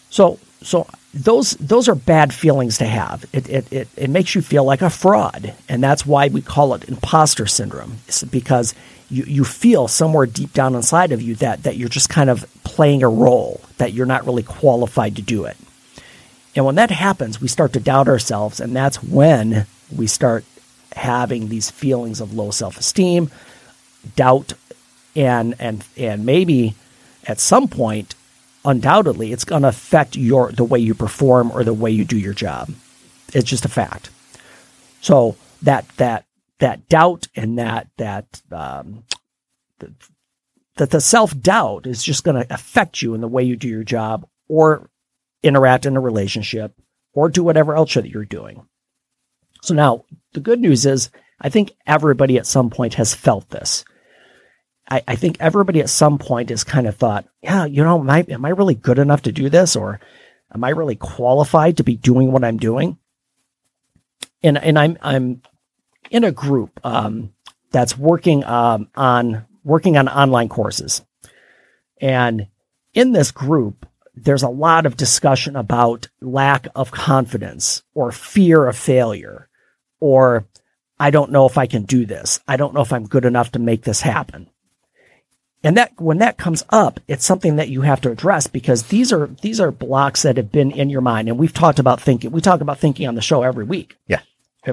So, 0.10 0.40
so 0.62 0.88
those 1.14 1.52
those 1.52 1.88
are 1.88 1.96
bad 1.96 2.34
feelings 2.34 2.78
to 2.80 2.86
have. 2.86 3.26
It, 3.34 3.50
it 3.50 3.74
it 3.74 3.88
it 3.96 4.10
makes 4.10 4.36
you 4.36 4.42
feel 4.42 4.64
like 4.64 4.82
a 4.82 4.90
fraud, 4.90 5.54
and 5.68 5.84
that's 5.84 6.06
why 6.06 6.28
we 6.28 6.42
call 6.42 6.74
it 6.74 6.88
imposter 6.90 7.46
syndrome. 7.48 7.98
It's 8.08 8.24
because 8.24 8.76
you 9.10 9.24
you 9.24 9.44
feel 9.44 9.88
somewhere 9.88 10.26
deep 10.26 10.54
down 10.54 10.76
inside 10.76 11.12
of 11.12 11.22
you 11.22 11.36
that 11.36 11.64
that 11.64 11.78
you're 11.78 11.90
just 11.90 12.10
kind 12.10 12.30
of 12.30 12.46
playing 12.64 13.04
a 13.04 13.10
role 13.10 13.62
that 13.78 13.94
you're 13.94 14.06
not 14.06 14.26
really 14.26 14.44
qualified 14.44 15.16
to 15.16 15.22
do 15.22 15.46
it. 15.46 15.58
And 16.56 16.66
when 16.66 16.76
that 16.76 16.92
happens, 16.92 17.40
we 17.40 17.48
start 17.48 17.74
to 17.74 17.80
doubt 17.80 18.08
ourselves, 18.08 18.60
and 18.60 18.76
that's 18.76 19.02
when 19.02 19.66
we 19.96 20.08
start 20.08 20.46
having 21.00 21.50
these 21.50 21.72
feelings 21.72 22.22
of 22.22 22.34
low 22.34 22.52
self-esteem, 22.52 23.32
doubt, 24.16 24.54
and 25.16 25.56
and 25.60 25.84
and 25.98 26.26
maybe 26.26 26.76
at 27.26 27.40
some 27.40 27.68
point 27.68 28.16
undoubtedly 28.66 29.32
it's 29.32 29.46
going 29.46 29.64
to 29.64 29.68
affect 29.68 30.16
your 30.16 30.52
the 30.52 30.64
way 30.64 30.80
you 30.80 30.94
perform 30.94 31.52
or 31.52 31.64
the 31.64 31.74
way 31.74 31.90
you 31.90 32.06
do 32.06 32.18
your 32.18 32.34
job. 32.34 32.70
It's 33.34 33.50
just 33.50 33.66
a 33.66 33.70
fact. 33.70 34.10
So 35.02 35.36
that 35.62 35.88
that 35.98 36.26
that 36.60 36.88
doubt 36.90 37.28
and 37.36 37.58
that 37.58 37.88
that 37.98 38.42
um, 38.52 39.04
the, 39.80 39.94
that 40.76 40.92
the 40.92 41.02
self 41.02 41.38
doubt 41.40 41.88
is 41.88 42.04
just 42.04 42.24
going 42.24 42.42
to 42.42 42.54
affect 42.54 43.02
you 43.02 43.14
in 43.14 43.22
the 43.22 43.28
way 43.28 43.44
you 43.44 43.56
do 43.56 43.68
your 43.68 43.84
job 43.84 44.28
or 44.48 44.90
interact 45.44 45.86
in 45.86 45.96
a 45.96 46.02
relationship 46.02 46.74
or 47.14 47.30
do 47.30 47.44
whatever 47.44 47.76
else 47.76 47.94
that 47.94 48.10
you're 48.10 48.26
doing. 48.26 48.68
So 49.62 49.74
now 49.74 50.06
the 50.34 50.40
good 50.40 50.60
news 50.60 50.86
is 50.86 51.10
I 51.42 51.50
think 51.50 51.74
everybody 51.88 52.38
at 52.38 52.46
some 52.46 52.70
point 52.70 52.96
has 52.96 53.14
felt 53.14 53.50
this. 53.50 53.86
I, 54.90 55.04
I 55.08 55.16
think 55.16 55.38
everybody 55.40 55.80
at 55.80 55.90
some 55.90 56.18
point 56.18 56.50
has 56.50 56.64
kind 56.64 56.88
of 56.88 56.96
thought, 56.96 57.26
yeah, 57.42 57.66
you 57.66 57.84
know, 57.84 58.00
am 58.00 58.10
I, 58.10 58.26
am 58.30 58.46
I 58.46 58.50
really 58.50 58.76
good 58.76 59.00
enough 59.00 59.22
to 59.24 59.32
do 59.32 59.50
this? 59.50 59.76
Or 59.76 60.00
am 60.54 60.64
I 60.64 60.70
really 60.70 60.96
qualified 60.96 61.78
to 61.78 61.84
be 61.84 61.96
doing 61.96 62.32
what 62.32 62.44
I'm 62.44 62.58
doing? 62.58 62.98
And, 64.44 64.58
and 64.58 64.80
I'm, 64.80 64.98
I'm 65.02 65.42
in 66.10 66.24
a 66.24 66.32
group, 66.32 66.80
um, 66.84 67.34
that's 67.72 67.98
working, 67.98 68.44
um, 68.46 68.90
on 68.96 69.46
working 69.64 69.96
on 69.98 70.08
online 70.08 70.50
courses. 70.50 71.04
And 72.02 72.48
in 72.94 73.12
this 73.12 73.32
group, 73.32 73.86
there's 74.16 74.44
a 74.44 74.50
lot 74.50 74.86
of 74.86 74.98
discussion 74.98 75.56
about 75.56 76.08
lack 76.20 76.68
of 76.76 76.92
confidence 76.92 77.84
or 77.94 78.12
fear 78.12 78.68
of 78.68 78.76
failure 78.78 79.49
or 80.00 80.46
I 81.00 81.12
don't 81.12 81.32
know 81.32 81.46
if 81.46 81.58
I 81.58 81.66
can 81.66 81.84
do 81.84 82.06
this. 82.06 82.40
I 82.48 82.58
don't 82.58 82.74
know 82.74 82.82
if 82.82 82.92
I'm 82.92 83.08
good 83.08 83.26
enough 83.26 83.52
to 83.54 83.60
make 83.60 83.84
this 83.84 84.02
happen. 84.02 84.50
And 85.64 85.76
that 85.78 86.00
when 86.00 86.20
that 86.20 86.38
comes 86.38 86.64
up, 86.70 87.00
it's 87.08 87.26
something 87.26 87.58
that 87.58 87.70
you 87.70 87.82
have 87.82 88.00
to 88.02 88.12
address 88.12 88.48
because 88.48 88.84
these 88.84 89.12
are 89.12 89.28
these 89.42 89.60
are 89.60 89.72
blocks 89.72 90.22
that 90.22 90.38
have 90.38 90.52
been 90.52 90.72
in 90.72 90.90
your 90.90 91.02
mind. 91.02 91.28
And 91.28 91.38
we've 91.38 91.54
talked 91.54 91.80
about 91.80 92.00
thinking. 92.00 92.32
We 92.32 92.42
talk 92.42 92.62
about 92.62 92.80
thinking 92.80 93.08
on 93.08 93.16
the 93.16 93.22
show 93.22 93.44
every 93.44 93.66
week. 93.66 93.98
Yeah. 94.08 94.22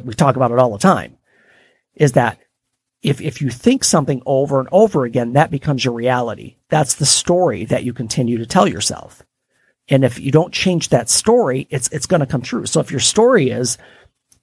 We 0.04 0.14
talk 0.14 0.36
about 0.36 0.52
it 0.52 0.58
all 0.58 0.72
the 0.72 0.78
time. 0.78 1.16
Is 1.94 2.12
that 2.12 2.38
if 3.02 3.20
if 3.20 3.42
you 3.42 3.50
think 3.50 3.82
something 3.82 4.22
over 4.26 4.60
and 4.60 4.68
over 4.70 5.04
again, 5.04 5.32
that 5.32 5.50
becomes 5.50 5.84
your 5.84 5.94
reality. 5.94 6.56
That's 6.68 6.94
the 6.94 7.06
story 7.06 7.64
that 7.64 7.84
you 7.84 7.92
continue 7.92 8.38
to 8.38 8.46
tell 8.46 8.68
yourself. 8.68 9.22
And 9.88 10.04
if 10.04 10.18
you 10.18 10.30
don't 10.30 10.52
change 10.52 10.88
that 10.90 11.08
story, 11.08 11.66
it's 11.70 11.88
it's 11.88 12.06
going 12.06 12.20
to 12.20 12.26
come 12.26 12.42
true. 12.42 12.66
So 12.66 12.80
if 12.80 12.90
your 12.90 13.00
story 13.00 13.50
is, 13.50 13.76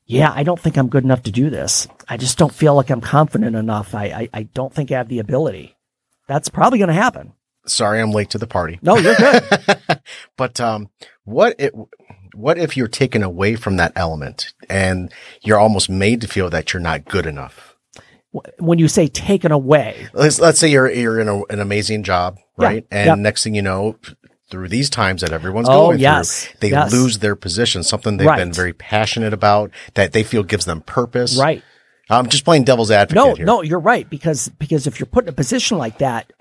yeah, 0.06 0.32
I 0.34 0.44
don't 0.44 0.60
think 0.60 0.78
I'm 0.78 0.90
good 0.90 1.04
enough 1.04 1.24
to 1.24 1.32
do 1.32 1.50
this. 1.50 1.88
I 2.08 2.18
just 2.18 2.38
don't 2.38 2.54
feel 2.54 2.76
like 2.76 2.90
I'm 2.90 3.02
confident 3.02 3.56
enough. 3.56 3.96
I 3.96 4.06
I, 4.06 4.30
I 4.34 4.44
don't 4.44 4.74
think 4.74 4.92
I 4.92 4.98
have 4.98 5.10
the 5.10 5.20
ability 5.20 5.76
that's 6.28 6.50
probably 6.50 6.80
going 6.80 6.90
to 6.90 6.94
happen. 6.94 7.34
Sorry, 7.66 8.02
I'm 8.02 8.12
late 8.12 8.30
to 8.32 8.38
the 8.38 8.48
party. 8.48 8.80
No, 8.82 8.98
you're 8.98 9.16
good. 9.16 9.44
but 10.38 10.60
um, 10.60 10.90
what 11.24 11.56
it, 11.58 11.74
what 12.34 12.58
if 12.58 12.76
you're 12.76 12.88
taken 12.88 13.24
away 13.24 13.56
from 13.56 13.78
that 13.78 13.94
element 13.96 14.54
and 14.70 15.12
you're 15.44 15.60
almost 15.60 15.90
made 15.90 16.22
to 16.22 16.28
feel 16.28 16.50
that 16.50 16.74
you're 16.74 16.82
not 16.82 17.06
good 17.06 17.26
enough? 17.26 17.78
When 18.60 18.80
you 18.80 18.88
say 18.88 19.08
taken 19.08 19.52
away, 19.52 20.08
let's 20.14 20.40
let's 20.40 20.60
say 20.60 20.68
you're 20.68 20.90
you're 20.92 21.20
in 21.20 21.28
a, 21.28 21.44
an 21.46 21.60
amazing 21.60 22.04
job, 22.04 22.40
right? 22.58 22.86
Yeah, 22.92 23.14
and 23.14 23.24
next 23.24 23.44
thing 23.44 23.54
you 23.54 23.62
know, 23.62 23.96
through 24.54 24.68
these 24.68 24.88
times 24.88 25.22
that 25.22 25.32
everyone's 25.32 25.68
oh, 25.68 25.88
going 25.88 25.98
yes, 25.98 26.46
through, 26.46 26.58
they 26.60 26.70
yes. 26.70 26.94
lose 26.94 27.18
their 27.18 27.36
position, 27.36 27.82
something 27.82 28.18
they've 28.18 28.28
right. 28.28 28.38
been 28.38 28.54
very 28.54 28.72
passionate 28.72 29.34
about 29.34 29.72
that 29.96 30.12
they 30.12 30.22
feel 30.22 30.44
gives 30.44 30.66
them 30.66 30.82
purpose. 30.82 31.40
Right. 31.40 31.64
I'm 32.08 32.28
just 32.28 32.46
playing 32.46 32.66
devil's 32.66 32.92
advocate. 32.92 33.16
No, 33.16 33.34
here. 33.34 33.46
no, 33.48 33.64
you're 33.64 33.80
right 33.80 34.08
because 34.08 34.50
because 34.50 34.86
if 34.86 35.00
you're 35.00 35.08
put 35.08 35.24
in 35.24 35.30
a 35.30 35.34
position 35.34 35.80
like 35.80 35.98
that, 35.98 36.32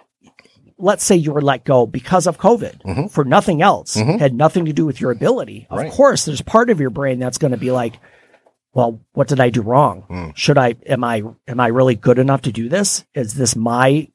let's 0.77 1.03
say 1.03 1.17
you 1.17 1.33
were 1.33 1.41
let 1.41 1.65
go 1.65 1.87
because 1.87 2.27
of 2.27 2.37
COVID 2.37 2.83
mm-hmm. 2.83 3.07
for 3.07 3.25
nothing 3.25 3.63
else, 3.63 3.97
mm-hmm. 3.97 4.19
had 4.19 4.35
nothing 4.35 4.67
to 4.67 4.75
do 4.75 4.85
with 4.85 5.01
your 5.01 5.11
ability. 5.11 5.67
Of 5.71 5.79
right. 5.79 5.91
course, 5.91 6.27
there's 6.27 6.43
part 6.43 6.69
of 6.69 6.81
your 6.81 6.91
brain 6.91 7.19
that's 7.19 7.39
going 7.39 7.53
to 7.53 7.57
be 7.57 7.71
like, 7.71 7.99
well, 8.75 9.01
what 9.15 9.29
did 9.29 9.41
I 9.41 9.49
do 9.49 9.63
wrong? 9.63 10.05
Mm. 10.11 10.37
Should 10.37 10.59
I, 10.59 10.75
am 10.85 11.03
I, 11.03 11.23
am 11.49 11.61
I 11.61 11.69
really 11.69 11.95
good 11.95 12.19
enough 12.19 12.43
to 12.43 12.53
do 12.53 12.69
this? 12.69 13.07
Is 13.15 13.33
this 13.33 13.57
my, 13.57 14.09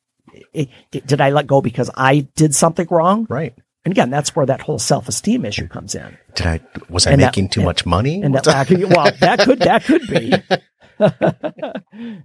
it, 0.53 0.69
did 0.91 1.19
I 1.21 1.31
let 1.31 1.47
go 1.47 1.61
because 1.61 1.89
I 1.95 2.27
did 2.35 2.53
something 2.53 2.87
wrong? 2.91 3.25
Right. 3.29 3.55
And 3.87 3.93
again, 3.93 4.09
that's 4.09 4.35
where 4.35 4.45
that 4.45 4.59
whole 4.59 4.79
self 4.79 5.07
esteem 5.07 5.45
issue 5.45 5.65
comes 5.69 5.95
in. 5.95 6.17
Did 6.35 6.45
I, 6.45 6.59
was 6.89 7.07
I 7.07 7.11
and 7.11 7.21
making 7.21 7.45
that, 7.45 7.51
too 7.53 7.61
and, 7.61 7.65
much 7.67 7.85
money? 7.85 8.21
And 8.21 8.35
that, 8.35 8.45
well, 8.45 9.11
that 9.21 9.39
could, 9.39 9.59
that 9.59 9.85
could 9.85 10.07
be. 10.09 10.33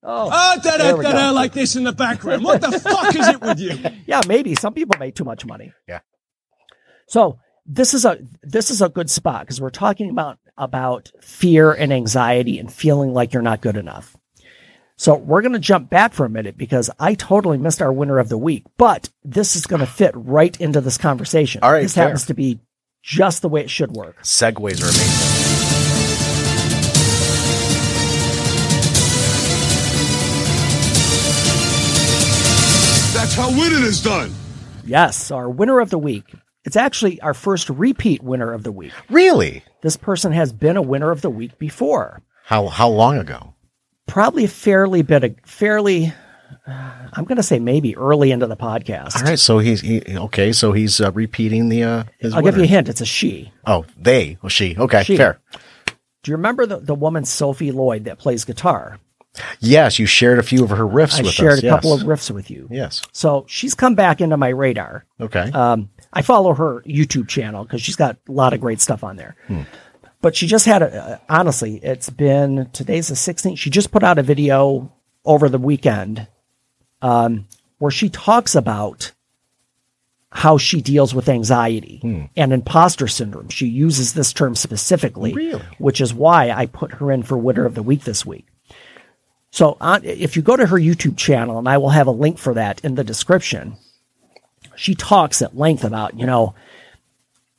Oh, 0.00 0.30
oh 0.32 0.60
da, 0.62 0.76
da, 0.76 0.96
da, 0.96 1.12
da, 1.12 1.30
like 1.32 1.52
this 1.52 1.74
in 1.74 1.82
the 1.82 1.92
background. 1.92 2.44
What 2.44 2.60
the 2.60 2.78
fuck 2.78 3.14
is 3.16 3.28
it 3.28 3.40
with 3.40 3.58
you? 3.58 3.76
Yeah, 4.06 4.20
maybe 4.28 4.54
some 4.54 4.72
people 4.72 4.96
make 4.98 5.16
too 5.16 5.24
much 5.24 5.44
money. 5.44 5.72
Yeah. 5.88 6.00
So 7.08 7.40
this 7.66 7.94
is 7.94 8.04
a 8.04 8.18
this 8.42 8.70
is 8.70 8.80
a 8.80 8.88
good 8.88 9.10
spot 9.10 9.40
because 9.40 9.60
we're 9.60 9.70
talking 9.70 10.08
about 10.08 10.38
about 10.56 11.10
fear 11.20 11.72
and 11.72 11.92
anxiety 11.92 12.60
and 12.60 12.72
feeling 12.72 13.12
like 13.12 13.32
you're 13.32 13.42
not 13.42 13.60
good 13.60 13.76
enough. 13.76 14.16
So 14.98 15.14
we're 15.14 15.42
going 15.42 15.52
to 15.52 15.60
jump 15.60 15.88
back 15.88 16.12
for 16.12 16.26
a 16.26 16.28
minute 16.28 16.58
because 16.58 16.90
I 16.98 17.14
totally 17.14 17.56
missed 17.56 17.80
our 17.80 17.92
winner 17.92 18.18
of 18.18 18.28
the 18.28 18.36
week, 18.36 18.64
but 18.76 19.08
this 19.24 19.54
is 19.54 19.64
going 19.64 19.78
to 19.78 19.86
fit 19.86 20.10
right 20.16 20.60
into 20.60 20.80
this 20.80 20.98
conversation. 20.98 21.62
All 21.62 21.70
right, 21.70 21.82
this 21.82 21.94
fair. 21.94 22.06
happens 22.06 22.26
to 22.26 22.34
be 22.34 22.58
just 23.00 23.40
the 23.40 23.48
way 23.48 23.60
it 23.60 23.70
should 23.70 23.92
work. 23.92 24.20
Segues 24.24 24.82
are 24.82 24.90
amazing. 24.90 25.38
That's 33.14 33.34
how 33.34 33.50
winning 33.50 33.84
is 33.84 34.02
done. 34.02 34.32
Yes, 34.84 35.30
our 35.30 35.48
winner 35.48 35.78
of 35.78 35.90
the 35.90 35.98
week. 35.98 36.24
It's 36.64 36.76
actually 36.76 37.20
our 37.20 37.34
first 37.34 37.70
repeat 37.70 38.20
winner 38.20 38.52
of 38.52 38.64
the 38.64 38.72
week. 38.72 38.92
Really? 39.08 39.62
This 39.80 39.96
person 39.96 40.32
has 40.32 40.52
been 40.52 40.76
a 40.76 40.82
winner 40.82 41.12
of 41.12 41.20
the 41.20 41.30
week 41.30 41.56
before. 41.56 42.20
How 42.46 42.66
how 42.66 42.88
long 42.88 43.16
ago? 43.16 43.54
Probably 44.08 44.44
a 44.44 44.48
fairly 44.48 45.02
bit 45.02 45.22
of 45.22 45.36
fairly 45.44 46.12
I'm 47.12 47.24
going 47.24 47.36
to 47.36 47.42
say 47.42 47.58
maybe 47.58 47.96
early 47.96 48.30
into 48.30 48.46
the 48.46 48.56
podcast. 48.56 49.16
All 49.16 49.22
right, 49.22 49.38
so 49.38 49.58
he's 49.58 49.80
he, 49.80 50.02
okay. 50.08 50.52
So 50.52 50.72
he's 50.72 51.00
uh, 51.00 51.12
repeating 51.12 51.68
the. 51.68 51.84
Uh, 51.84 52.04
his 52.18 52.34
I'll 52.34 52.42
winner. 52.42 52.52
give 52.52 52.58
you 52.58 52.64
a 52.64 52.68
hint. 52.68 52.88
It's 52.88 53.00
a 53.00 53.06
she. 53.06 53.52
Oh, 53.66 53.86
they. 53.96 54.38
Well, 54.42 54.50
she. 54.50 54.76
Okay, 54.76 55.02
she. 55.04 55.16
fair. 55.16 55.40
Do 56.22 56.30
you 56.30 56.36
remember 56.36 56.66
the 56.66 56.78
the 56.78 56.94
woman 56.94 57.24
Sophie 57.24 57.72
Lloyd 57.72 58.04
that 58.04 58.18
plays 58.18 58.44
guitar? 58.44 58.98
Yes, 59.60 59.98
you 59.98 60.06
shared 60.06 60.38
a 60.38 60.42
few 60.42 60.64
of 60.64 60.70
her 60.70 60.84
riffs 60.84 61.20
I 61.20 61.22
with 61.22 61.32
shared 61.32 61.52
us. 61.54 61.62
a 61.62 61.66
yes. 61.66 61.74
couple 61.74 61.92
of 61.92 62.02
riffs 62.02 62.30
with 62.30 62.50
you. 62.50 62.66
Yes. 62.70 63.02
So 63.12 63.44
she's 63.46 63.74
come 63.74 63.94
back 63.94 64.20
into 64.20 64.36
my 64.36 64.48
radar. 64.48 65.04
Okay. 65.20 65.50
Um, 65.52 65.90
I 66.12 66.22
follow 66.22 66.54
her 66.54 66.82
YouTube 66.82 67.28
channel 67.28 67.62
because 67.62 67.80
she's 67.80 67.96
got 67.96 68.16
a 68.28 68.32
lot 68.32 68.52
of 68.52 68.60
great 68.60 68.80
stuff 68.80 69.04
on 69.04 69.16
there. 69.16 69.36
Hmm. 69.46 69.62
But 70.20 70.34
she 70.34 70.46
just 70.46 70.66
had 70.66 70.82
a, 70.82 71.04
uh, 71.04 71.18
honestly, 71.28 71.76
it's 71.76 72.10
been, 72.10 72.68
today's 72.72 73.08
the 73.08 73.14
16th. 73.14 73.58
She 73.58 73.70
just 73.70 73.92
put 73.92 74.02
out 74.02 74.18
a 74.18 74.22
video 74.22 74.92
over 75.24 75.48
the 75.48 75.58
weekend 75.58 76.26
um, 77.02 77.46
where 77.78 77.90
she 77.90 78.08
talks 78.08 78.54
about 78.54 79.12
how 80.30 80.58
she 80.58 80.82
deals 80.82 81.14
with 81.14 81.28
anxiety 81.28 81.98
hmm. 82.02 82.24
and 82.36 82.52
imposter 82.52 83.08
syndrome. 83.08 83.48
She 83.48 83.66
uses 83.66 84.12
this 84.12 84.32
term 84.32 84.54
specifically, 84.54 85.32
really? 85.32 85.62
which 85.78 86.00
is 86.00 86.12
why 86.12 86.50
I 86.50 86.66
put 86.66 86.94
her 86.94 87.10
in 87.10 87.22
for 87.22 87.38
winner 87.38 87.64
of 87.64 87.74
the 87.74 87.82
week 87.82 88.04
this 88.04 88.26
week. 88.26 88.46
So 89.50 89.78
on, 89.80 90.04
if 90.04 90.36
you 90.36 90.42
go 90.42 90.56
to 90.56 90.66
her 90.66 90.76
YouTube 90.76 91.16
channel, 91.16 91.58
and 91.58 91.68
I 91.68 91.78
will 91.78 91.88
have 91.90 92.06
a 92.06 92.12
link 92.12 92.38
for 92.38 92.54
that 92.54 92.84
in 92.84 92.96
the 92.96 93.04
description, 93.04 93.76
she 94.76 94.94
talks 94.94 95.40
at 95.40 95.56
length 95.56 95.84
about, 95.84 96.18
you 96.18 96.26
know, 96.26 96.54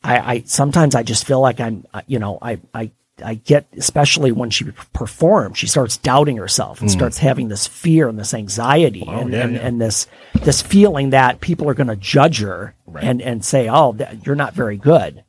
I, 0.04 0.18
I 0.20 0.44
sometimes 0.46 0.96
I 0.96 1.04
just 1.04 1.26
feel 1.26 1.42
like 1.42 1.60
I'm, 1.60 1.86
you 2.08 2.20
know, 2.20 2.38
I, 2.42 2.60
I, 2.74 2.92
I 3.24 3.36
get, 3.36 3.68
especially 3.78 4.32
when 4.32 4.50
she 4.50 4.66
performs, 4.94 5.58
she 5.58 5.68
starts 5.68 5.98
doubting 5.98 6.38
herself 6.38 6.80
and 6.80 6.90
mm. 6.90 6.94
starts 6.94 7.18
having 7.18 7.50
this 7.50 7.68
fear 7.68 8.08
and 8.08 8.18
this 8.18 8.34
anxiety 8.34 9.04
oh, 9.06 9.20
and, 9.20 9.32
yeah, 9.32 9.44
and, 9.44 9.54
yeah. 9.56 9.60
and, 9.60 9.82
this, 9.82 10.08
this 10.42 10.62
feeling 10.62 11.10
that 11.10 11.42
people 11.42 11.70
are 11.70 11.74
going 11.74 11.88
to 11.88 11.96
judge 11.98 12.40
her 12.40 12.76
right. 12.86 13.04
and, 13.04 13.22
and 13.22 13.44
say, 13.44 13.68
oh, 13.70 13.92
that, 13.94 14.26
you're 14.26 14.36
not 14.36 14.54
very 14.54 14.78
good. 14.78 15.24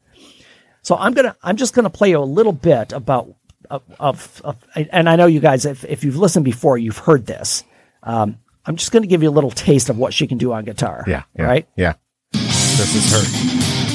So 0.83 0.97
I'm 0.97 1.13
going 1.15 1.27
to, 1.27 1.37
I'm 1.43 1.57
just 1.57 1.75
going 1.75 1.85
to 1.85 1.91
play 1.91 2.11
you 2.11 2.19
a 2.19 2.25
little 2.25 2.53
bit 2.53 2.93
about 2.93 3.35
of, 3.69 3.83
of, 4.01 4.43
of 4.45 4.57
and 4.75 5.09
I 5.09 5.17
know 5.17 5.27
you 5.27 5.41
guys, 5.41 5.65
if, 5.65 5.85
if 5.85 6.03
you've 6.03 6.17
listened 6.17 6.45
before, 6.45 6.77
you've 6.77 6.99
heard 6.99 7.27
this. 7.27 7.63
Um, 8.03 8.39
I'm 8.67 8.77
just 8.77 8.93
going 8.93 9.03
to 9.03 9.09
give 9.09 9.23
you 9.23 9.29
a 9.29 9.33
little 9.33 9.51
taste 9.51 9.89
of 9.89 9.99
what 9.99 10.13
she 10.13 10.27
can 10.27 10.39
do 10.39 10.53
on 10.53 10.65
guitar. 10.65 11.05
Yeah. 11.07 11.23
yeah 11.37 11.45
Right? 11.45 11.69
Yeah. 11.77 11.95
This 12.33 12.95
is 12.95 13.13
her. 13.13 13.90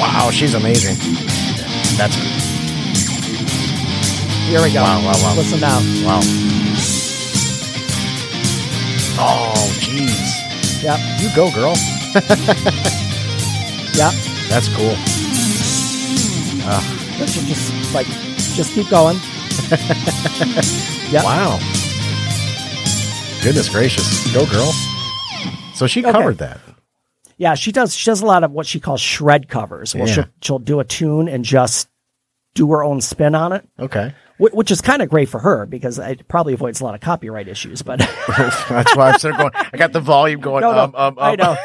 Wow, 0.00 0.30
she's 0.30 0.54
amazing. 0.54 0.96
That's 1.96 2.14
Here 4.46 4.62
we 4.62 4.72
go. 4.72 4.82
Wow, 4.82 5.00
wow, 5.04 5.12
wow. 5.22 5.34
Listen 5.36 5.60
now. 5.60 5.78
wow. 6.06 6.20
Oh, 9.20 9.54
jeez. 9.80 10.82
Yep. 10.82 10.98
You 11.20 11.28
go, 11.34 11.50
girl. 11.52 11.74
Yep. 13.98 14.12
That's 14.48 14.68
cool. 14.76 14.94
Let's 17.18 17.34
just 17.34 17.92
like, 17.92 18.06
just 18.06 18.72
keep 18.74 18.88
going. 18.88 19.16
Yep. 21.10 21.24
Wow. 21.24 21.58
Goodness 23.42 23.68
gracious. 23.70 24.32
Go, 24.32 24.44
girl. 24.46 24.70
So 25.74 25.86
she 25.88 26.00
Okay. 26.04 26.12
covered 26.12 26.36
that. 26.38 26.60
Yeah, 27.38 27.54
she 27.54 27.72
does. 27.72 27.94
She 27.94 28.04
does 28.10 28.20
a 28.20 28.26
lot 28.26 28.44
of 28.44 28.50
what 28.50 28.66
she 28.66 28.80
calls 28.80 29.00
shred 29.00 29.48
covers. 29.48 29.94
Where 29.94 30.06
Yeah. 30.06 30.12
she'll, 30.14 30.24
she'll 30.42 30.58
do 30.58 30.80
a 30.80 30.84
tune 30.84 31.28
and 31.28 31.44
just 31.44 31.88
do 32.54 32.70
her 32.72 32.82
own 32.82 33.00
spin 33.00 33.34
on 33.36 33.52
it, 33.52 33.64
Okay. 33.78 34.12
which 34.38 34.72
is 34.72 34.80
kind 34.80 35.00
of 35.02 35.08
great 35.08 35.28
for 35.28 35.38
her 35.38 35.64
because 35.64 36.00
it 36.00 36.26
probably 36.26 36.54
avoids 36.54 36.80
a 36.80 36.84
lot 36.84 36.96
of 36.96 37.00
copyright 37.00 37.46
issues. 37.46 37.82
But 37.82 37.98
That's 38.28 38.96
why 38.96 39.10
I'm 39.12 39.18
sort 39.20 39.34
of 39.34 39.38
going. 39.40 39.50
I 39.72 39.76
got 39.76 39.92
the 39.92 40.00
volume 40.00 40.40
going. 40.40 40.62
no, 40.62 40.72
no, 40.72 40.80
um, 40.84 40.94
um, 40.96 41.14
I 41.18 41.34
um. 41.34 41.36
know. 41.36 41.56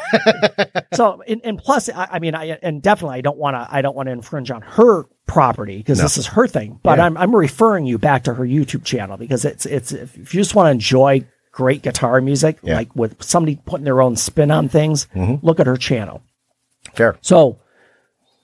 so, 0.94 1.22
and, 1.26 1.40
and 1.42 1.58
plus, 1.58 1.88
I, 1.88 2.06
I 2.12 2.18
mean, 2.20 2.36
I 2.36 2.58
and 2.62 2.80
definitely, 2.80 3.18
I 3.18 3.20
don't 3.22 3.38
want 3.38 3.54
to. 3.56 3.66
I 3.68 3.82
don't 3.82 3.96
want 3.96 4.06
to 4.06 4.12
infringe 4.12 4.52
on 4.52 4.62
her 4.62 5.04
property 5.26 5.78
because 5.78 6.00
this 6.00 6.16
is 6.18 6.26
her 6.26 6.46
thing. 6.46 6.78
But 6.84 6.98
Yeah. 6.98 7.06
I'm 7.06 7.16
I'm 7.16 7.34
referring 7.34 7.86
you 7.86 7.98
back 7.98 8.24
to 8.24 8.34
her 8.34 8.44
YouTube 8.44 8.84
channel 8.84 9.16
because 9.16 9.44
it's 9.44 9.66
it's 9.66 9.90
if 9.90 10.16
you 10.16 10.40
just 10.40 10.54
want 10.54 10.66
to 10.68 10.70
enjoy 10.70 11.26
great 11.54 11.82
guitar 11.82 12.20
music, 12.20 12.58
Yeah. 12.62 12.76
like 12.76 12.94
with 12.96 13.22
somebody 13.22 13.60
putting 13.64 13.84
their 13.84 14.02
own 14.02 14.16
spin 14.16 14.50
on 14.50 14.68
things, 14.68 15.06
Mm-hmm. 15.14 15.46
look 15.46 15.60
at 15.60 15.66
her 15.68 15.76
channel. 15.76 16.20
Fair. 16.94 17.16
So 17.22 17.58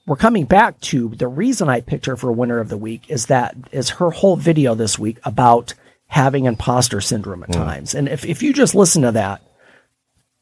we're 0.07 0.15
coming 0.15 0.45
back 0.45 0.79
to 0.81 1.09
the 1.09 1.27
reason 1.27 1.67
I 1.69 1.81
picked 1.81 2.05
her 2.05 2.15
for 2.15 2.31
winner 2.31 2.59
of 2.59 2.69
the 2.69 2.77
week 2.77 3.03
is 3.09 3.25
that 3.27 3.55
is 3.71 3.89
her 3.91 4.11
whole 4.11 4.35
video 4.37 4.75
this 4.75 4.97
week 4.97 5.19
about 5.25 5.73
having 6.07 6.45
imposter 6.45 7.01
syndrome 7.01 7.43
at 7.43 7.51
times. 7.51 7.93
And 7.93 8.07
if, 8.07 8.25
if 8.25 8.41
you 8.41 8.53
just 8.53 8.75
listen 8.75 9.01
to 9.03 9.11
that, 9.11 9.41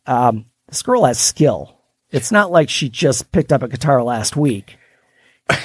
um, 0.08 0.46
this 0.68 0.82
girl 0.82 1.06
has 1.06 1.20
skill. 1.20 1.76
It's 2.12 2.32
not 2.32 2.52
like 2.52 2.70
she 2.70 2.90
just 2.90 3.32
picked 3.32 3.52
up 3.52 3.62
a 3.64 3.68
guitar 3.68 4.02
last 4.04 4.36
week 4.36 4.78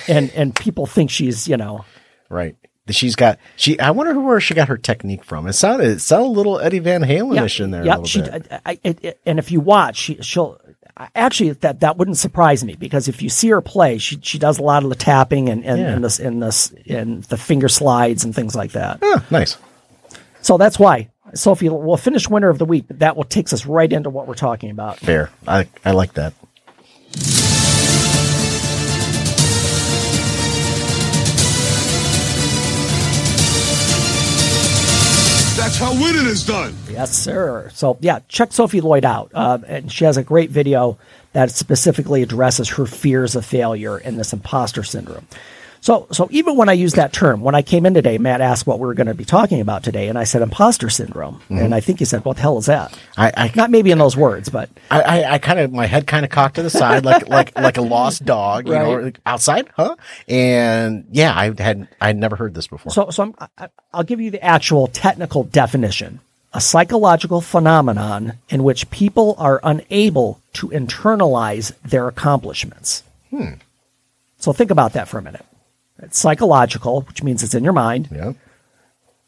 and, 0.08 0.30
and 0.34 0.54
people 0.54 0.86
think 0.86 1.10
she's, 1.10 1.46
you 1.48 1.56
know, 1.56 1.84
Right. 2.30 2.56
She's 2.90 3.16
got 3.16 3.38
she. 3.56 3.78
I 3.80 3.92
wonder 3.92 4.18
where 4.20 4.40
she 4.40 4.52
got 4.52 4.68
her 4.68 4.76
technique 4.76 5.24
from. 5.24 5.46
It 5.46 5.54
sounded 5.54 5.86
it 5.88 6.00
sounded 6.00 6.26
a 6.26 6.28
little 6.28 6.60
Eddie 6.60 6.80
Van 6.80 7.00
Halen-ish 7.02 7.60
in 7.60 7.70
there. 7.70 7.80
a 7.82 7.86
Yeah, 7.86 7.92
little 7.92 8.04
she. 8.06 8.20
bit. 8.20 8.46
I, 8.66 8.78
I, 8.84 9.14
and 9.24 9.38
if 9.38 9.50
you 9.50 9.60
watch, 9.60 9.96
she, 9.96 10.16
she'll 10.20 10.60
actually 11.14 11.52
that 11.52 11.80
that 11.80 11.96
wouldn't 11.96 12.18
surprise 12.18 12.62
me 12.62 12.74
because 12.74 13.08
if 13.08 13.22
you 13.22 13.30
see 13.30 13.48
her 13.48 13.62
play, 13.62 13.96
she 13.96 14.18
she 14.22 14.38
does 14.38 14.58
a 14.58 14.62
lot 14.62 14.82
of 14.84 14.90
the 14.90 14.96
tapping 14.96 15.48
and 15.48 15.64
and, 15.64 15.78
Yeah. 15.80 15.92
and 15.94 16.04
this 16.04 16.18
and 16.18 16.42
this 16.42 16.74
and 16.86 17.22
the 17.24 17.38
finger 17.38 17.68
slides 17.68 18.22
and 18.24 18.34
things 18.34 18.54
like 18.54 18.72
that. 18.72 18.98
Ah, 19.02 19.24
nice. 19.30 19.56
So 20.42 20.58
that's 20.58 20.78
why 20.78 21.08
Sophie 21.32 21.70
will 21.70 21.96
finish 21.96 22.28
winner 22.28 22.50
of 22.50 22.58
the 22.58 22.66
week. 22.66 22.84
But 22.86 22.98
that 22.98 23.16
will 23.16 23.24
takes 23.24 23.54
us 23.54 23.64
right 23.64 23.90
into 23.90 24.10
what 24.10 24.28
we're 24.28 24.34
talking 24.34 24.70
about. 24.70 24.98
Fair. 24.98 25.30
I 25.48 25.68
I 25.86 25.92
like 25.92 26.12
that. 26.14 26.34
That's 35.74 35.92
how 35.92 36.00
winning 36.00 36.26
is 36.26 36.46
done. 36.46 36.72
Yes, 36.88 37.12
sir. 37.12 37.68
So 37.74 37.98
yeah, 38.00 38.20
check 38.28 38.52
Sophie 38.52 38.80
Lloyd 38.80 39.04
out, 39.04 39.32
uh, 39.34 39.58
and 39.66 39.90
she 39.90 40.04
has 40.04 40.16
a 40.16 40.22
great 40.22 40.50
video 40.50 40.98
that 41.32 41.50
specifically 41.50 42.22
addresses 42.22 42.68
her 42.68 42.86
fears 42.86 43.34
of 43.34 43.44
failure 43.44 43.96
and 43.96 44.16
this 44.16 44.32
imposter 44.32 44.84
syndrome. 44.84 45.26
So, 45.84 46.06
so 46.12 46.28
even 46.30 46.56
when 46.56 46.70
I 46.70 46.72
use 46.72 46.94
that 46.94 47.12
term, 47.12 47.42
when 47.42 47.54
I 47.54 47.60
came 47.60 47.84
in 47.84 47.92
today, 47.92 48.16
Matt 48.16 48.40
asked 48.40 48.66
what 48.66 48.78
we 48.78 48.86
were 48.86 48.94
going 48.94 49.06
to 49.08 49.12
be 49.12 49.26
talking 49.26 49.60
about 49.60 49.84
today, 49.84 50.08
and 50.08 50.18
I 50.18 50.24
said 50.24 50.40
imposter 50.40 50.88
syndrome, 50.88 51.42
and 51.50 51.74
I 51.74 51.80
think 51.80 51.98
he 51.98 52.06
said, 52.06 52.24
"What 52.24 52.36
the 52.36 52.42
hell 52.42 52.56
is 52.56 52.64
that?" 52.64 52.98
I 53.18 53.30
I 53.36 53.52
Not 53.54 53.70
maybe 53.70 53.90
in 53.90 53.98
those 53.98 54.16
words, 54.16 54.48
but 54.48 54.70
I, 54.90 55.02
I, 55.02 55.32
I 55.34 55.38
kind 55.38 55.58
of 55.58 55.74
my 55.74 55.84
head 55.84 56.06
kind 56.06 56.24
of 56.24 56.30
cocked 56.30 56.54
to 56.54 56.62
the 56.62 56.70
side 56.70 57.04
like 57.04 57.28
like 57.38 57.54
like 57.58 57.76
a 57.76 57.82
lost 57.82 58.24
dog, 58.24 58.66
you 58.66 58.72
know, 58.72 58.94
Right. 58.94 59.04
like, 59.04 59.18
outside, 59.26 59.68
huh? 59.76 59.94
And 60.26 61.04
yeah, 61.10 61.34
I 61.36 61.52
had 61.62 61.86
I 62.00 62.06
had 62.06 62.16
never 62.16 62.36
heard 62.36 62.54
this 62.54 62.66
before. 62.66 62.90
So, 62.90 63.10
so 63.10 63.22
I'm, 63.24 63.34
I, 63.58 63.68
I'll 63.92 64.04
give 64.04 64.22
you 64.22 64.30
the 64.30 64.42
actual 64.42 64.86
technical 64.86 65.44
definition: 65.44 66.20
a 66.54 66.62
psychological 66.62 67.42
phenomenon 67.42 68.38
in 68.48 68.64
which 68.64 68.88
people 68.88 69.34
are 69.36 69.60
unable 69.62 70.40
to 70.54 70.68
internalize 70.68 71.74
their 71.82 72.08
accomplishments. 72.08 73.02
Hmm. 73.28 73.56
So 74.38 74.54
think 74.54 74.70
about 74.70 74.94
that 74.94 75.08
for 75.08 75.18
a 75.18 75.22
minute. 75.22 75.44
It's 76.04 76.18
psychological, 76.18 77.02
which 77.02 77.22
means 77.22 77.42
it's 77.42 77.54
in 77.54 77.64
your 77.64 77.72
mind. 77.72 78.08
yeah, 78.12 78.32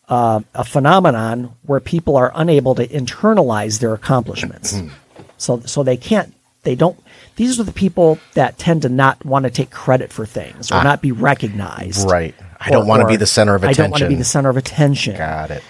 uh, 0.09 0.41
A 0.55 0.65
phenomenon 0.65 1.55
where 1.63 1.81
people 1.81 2.17
are 2.17 2.33
unable 2.35 2.75
to 2.77 2.87
internalize 2.87 3.81
their 3.81 3.95
accomplishments. 3.95 4.79
Hmm. 4.79 4.89
so, 5.37 5.61
so 5.61 5.83
they 5.83 5.97
can't. 5.97 6.33
They 6.63 6.75
don't. 6.75 6.99
These 7.37 7.61
are 7.61 7.65
the 7.65 7.73
people 7.73 8.19
that 8.35 8.59
tend 8.59 8.83
to 8.83 8.89
not 8.89 9.25
want 9.25 9.45
to 9.45 9.51
take 9.51 9.71
credit 9.71 10.13
for 10.13 10.27
things 10.27 10.73
or 10.73 10.77
ah. 10.77 10.83
not 10.83 11.01
be 11.01 11.13
recognized. 11.13 12.09
right. 12.11 12.35
I 12.59 12.71
don't 12.71 12.87
want 12.87 13.03
to 13.03 13.09
be 13.09 13.17
the 13.17 13.27
center 13.27 13.55
of 13.55 13.63
attention. 13.63 13.83
I 13.83 13.85
don't 13.85 13.91
want 13.93 14.03
to 14.03 14.09
be 14.09 14.15
the 14.15 14.25
center 14.25 14.49
of 14.49 14.57
attention. 14.57 15.17
Got 15.17 15.51
it. 15.51 15.63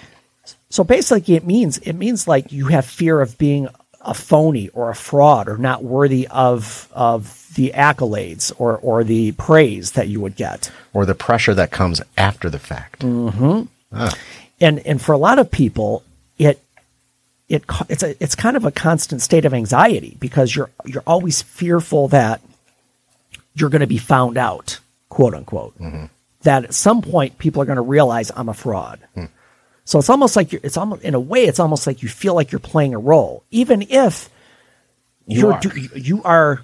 So 0.71 0.85
basically, 0.85 1.35
it 1.35 1.45
means 1.45 1.79
it 1.79 1.95
means 1.95 2.29
like 2.29 2.53
you 2.53 2.67
have 2.67 2.85
fear 2.85 3.21
of 3.21 3.39
being 3.39 3.69
a 4.07 4.15
phony 4.15 4.69
or 4.71 4.89
a 4.89 4.95
fraud 4.95 5.49
or 5.49 5.59
not 5.59 5.83
worthy 5.83 6.27
of 6.29 6.89
of 6.93 7.51
the 7.55 7.73
accolades 7.75 8.53
or 8.59 8.79
or 8.79 9.05
the 9.05 9.33
praise 9.33 9.93
that 9.93 10.09
you 10.09 10.21
would 10.21 10.37
get. 10.37 10.71
Or 10.95 11.05
the 11.05 11.15
pressure 11.15 11.55
that 11.55 11.71
comes 11.71 12.01
after 12.17 12.49
the 12.49 12.59
fact. 12.59 13.01
Mm. 13.01 13.69
And 14.61 14.79
and 14.81 15.03
for 15.03 15.13
a 15.13 15.19
lot 15.19 15.39
of 15.39 15.51
people, 15.51 16.05
it 16.39 16.63
it 17.49 17.65
it's 17.89 18.03
a 18.03 18.23
it's 18.23 18.35
kind 18.35 18.57
of 18.57 18.65
a 18.65 18.71
constant 18.71 19.23
state 19.23 19.45
of 19.45 19.53
anxiety 19.53 20.17
because 20.21 20.55
you're 20.55 20.71
you're 20.85 21.05
always 21.07 21.43
fearful 21.43 22.09
that 22.09 22.41
you're 23.55 23.71
going 23.71 23.81
to 23.81 23.87
be 23.87 23.99
found 23.99 24.39
out, 24.39 24.79
quote 25.09 25.35
unquote. 25.35 25.79
Mm-hmm. 25.79 26.07
That 26.43 26.65
at 26.65 26.75
some 26.75 27.03
point 27.03 27.39
people 27.39 27.61
are 27.63 27.65
going 27.65 27.77
to 27.77 27.83
realize 27.83 28.31
I'm 28.35 28.49
a 28.49 28.55
fraud. 28.55 29.01
Hmm. 29.15 29.25
So 29.87 29.99
it's 29.99 30.11
almost 30.11 30.37
like 30.37 30.53
you're, 30.53 30.61
it's 30.63 30.77
almost 30.77 31.03
in 31.03 31.15
a 31.15 31.21
way 31.21 31.45
it's 31.47 31.59
almost 31.61 31.87
like 31.87 32.03
you 32.03 32.09
feel 32.11 32.35
like 32.35 32.53
you're 32.53 32.59
playing 32.59 32.93
a 32.95 32.99
role, 32.99 33.43
even 33.51 33.81
if 33.83 34.29
You 35.27 35.39
you're 35.41 35.53
are. 35.55 35.61
do, 35.61 35.89
you 35.95 36.23
are 36.25 36.63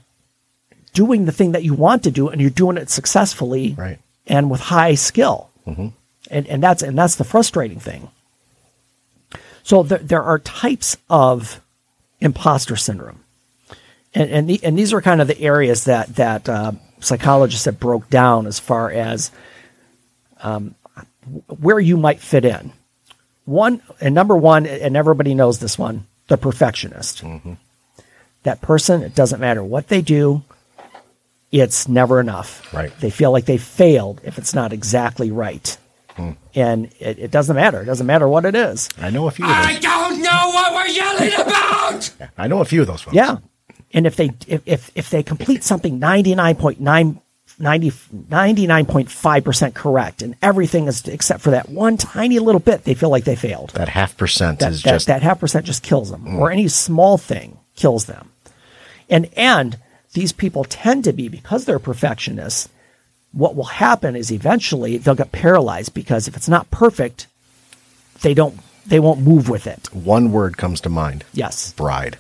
doing 0.92 1.24
the 1.24 1.32
thing 1.32 1.52
that 1.52 1.62
you 1.62 1.72
want 1.72 2.02
to 2.04 2.10
do 2.10 2.28
and 2.28 2.40
you're 2.40 2.50
doing 2.50 2.76
it 2.76 2.90
successfully 2.90 3.74
Right. 3.78 3.98
and 4.26 4.50
with 4.50 4.60
high 4.60 4.94
skill. 4.96 5.48
And 5.66 6.46
and 6.46 6.62
that's 6.62 6.82
and 6.82 6.98
that's 6.98 7.14
the 7.16 7.24
frustrating 7.24 7.78
thing. 7.80 8.08
So 9.62 9.82
there, 9.84 9.98
there 9.98 10.22
are 10.22 10.38
types 10.40 10.96
of 11.08 11.60
imposter 12.20 12.76
syndrome. 12.76 13.20
And 14.14 14.30
and, 14.30 14.48
the, 14.50 14.60
and 14.64 14.76
these 14.78 14.92
are 14.92 15.00
kind 15.00 15.20
of 15.22 15.28
the 15.28 15.40
areas 15.40 15.84
that 15.84 16.16
that 16.16 16.48
uh, 16.48 16.72
psychologists 17.00 17.64
have 17.66 17.78
broke 17.80 18.10
down 18.10 18.46
as 18.46 18.58
far 18.58 18.90
as 18.90 19.30
um, 20.42 20.74
where 21.48 21.78
you 21.80 21.96
might 21.96 22.18
fit 22.20 22.44
in. 22.44 22.72
One 23.44 23.82
and 24.00 24.14
number 24.14 24.36
one, 24.36 24.66
and 24.66 24.96
everybody 24.96 25.34
knows 25.34 25.58
this 25.58 25.78
one, 25.78 26.06
the 26.28 26.36
perfectionist. 26.36 27.22
Mm-hmm. 27.22 27.54
That 28.44 28.60
person, 28.60 29.02
it 29.02 29.14
doesn't 29.14 29.40
matter 29.40 29.62
what 29.62 29.88
they 29.88 30.02
do, 30.02 30.42
it's 31.50 31.86
never 31.86 32.18
enough. 32.20 32.72
Right. 32.72 32.92
They 33.00 33.10
feel 33.10 33.30
like 33.30 33.44
they 33.44 33.58
failed 33.58 34.20
if 34.24 34.38
it's 34.38 34.54
not 34.54 34.72
exactly 34.72 35.30
right. 35.30 35.76
Mm. 36.16 36.36
And 36.54 36.86
it, 36.98 37.18
it 37.18 37.30
doesn't 37.30 37.54
matter. 37.54 37.82
It 37.82 37.86
doesn't 37.86 38.06
matter 38.06 38.28
what 38.28 38.44
it 38.44 38.54
is. 38.54 38.88
I 38.98 39.10
know 39.10 39.28
a 39.28 39.30
few 39.30 39.44
of 39.44 39.50
those. 39.50 39.66
I 39.66 39.78
don't 39.78 40.22
know 40.22 40.50
what 40.52 40.74
we're 40.74 40.88
yelling 40.88 41.32
about! 41.34 42.10
I 42.38 42.48
know 42.48 42.60
a 42.60 42.64
few 42.64 42.80
of 42.80 42.86
those 42.86 43.02
folks. 43.02 43.14
Yeah. 43.14 43.38
And 43.94 44.06
if 44.06 44.16
they 44.16 44.32
if 44.46 44.62
if, 44.66 44.90
if 44.94 45.10
they 45.10 45.22
complete 45.22 45.64
something 45.64 46.00
99.9 46.00 47.20
90, 47.62 47.90
99.5% 47.90 49.74
correct 49.74 50.20
and 50.20 50.36
everything 50.42 50.88
is 50.88 51.06
except 51.08 51.40
for 51.40 51.50
that 51.50 51.68
one 51.68 51.96
tiny 51.96 52.38
little 52.38 52.60
bit, 52.60 52.84
they 52.84 52.94
feel 52.94 53.08
like 53.08 53.24
they 53.24 53.36
failed. 53.36 53.70
That 53.70 53.88
half 53.88 54.16
percent 54.16 54.58
that, 54.58 54.72
is 54.72 54.82
that, 54.82 54.90
just 54.90 55.06
that 55.06 55.22
half 55.22 55.40
percent 55.40 55.64
just 55.64 55.82
kills 55.82 56.10
them 56.10 56.24
mm. 56.24 56.34
or 56.38 56.50
any 56.50 56.68
small 56.68 57.16
thing 57.16 57.58
kills 57.74 58.04
them 58.04 58.30
and 59.08 59.28
and 59.36 59.78
these 60.14 60.32
people 60.32 60.64
tend 60.64 61.04
to 61.04 61.12
be 61.12 61.28
because 61.28 61.64
they're 61.64 61.78
perfectionists 61.78 62.68
what 63.32 63.56
will 63.56 63.64
happen 63.64 64.14
is 64.14 64.30
eventually 64.30 64.98
they'll 64.98 65.14
get 65.14 65.32
paralyzed 65.32 65.94
because 65.94 66.28
if 66.28 66.36
it's 66.36 66.48
not 66.48 66.70
perfect 66.70 67.26
they 68.20 68.34
don't 68.34 68.58
they 68.86 69.00
won't 69.00 69.20
move 69.20 69.48
with 69.48 69.66
it 69.66 69.92
one 69.94 70.32
word 70.32 70.56
comes 70.56 70.80
to 70.80 70.88
mind. 70.88 71.24
yes 71.32 71.72
Bride. 71.74 72.18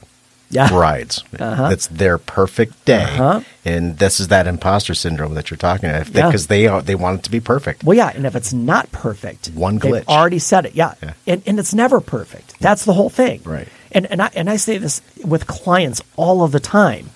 Yeah. 0.52 0.68
brides. 0.68 1.24
Uh-huh. 1.38 1.70
It's 1.72 1.86
their 1.88 2.18
perfect 2.18 2.84
day, 2.84 3.02
Uh-huh. 3.04 3.40
and 3.64 3.98
this 3.98 4.20
is 4.20 4.28
that 4.28 4.46
imposter 4.46 4.94
syndrome 4.94 5.34
that 5.34 5.50
you're 5.50 5.56
talking 5.58 5.88
about 5.90 6.08
Yeah. 6.10 6.26
because 6.26 6.46
they 6.46 6.66
are 6.68 6.80
they 6.82 6.94
want 6.94 7.20
it 7.20 7.22
to 7.24 7.30
be 7.30 7.40
perfect. 7.40 7.82
Well, 7.84 7.96
yeah, 7.96 8.12
and 8.14 8.26
if 8.26 8.36
it's 8.36 8.52
not 8.52 8.92
perfect, 8.92 9.48
One 9.54 9.80
glitch. 9.80 10.06
already 10.06 10.38
said 10.38 10.66
it. 10.66 10.74
Yeah, 10.74 10.94
Yeah. 11.02 11.14
And, 11.26 11.42
and 11.46 11.58
it's 11.58 11.72
never 11.74 12.00
perfect. 12.00 12.54
That's 12.60 12.84
the 12.84 12.92
whole 12.92 13.10
thing. 13.10 13.40
Right. 13.44 13.66
And 13.90 14.06
and 14.06 14.22
I 14.22 14.30
and 14.34 14.48
I 14.48 14.56
say 14.56 14.78
this 14.78 15.00
with 15.24 15.46
clients 15.46 16.00
all 16.16 16.42
of 16.44 16.52
the 16.52 16.60
time. 16.60 17.10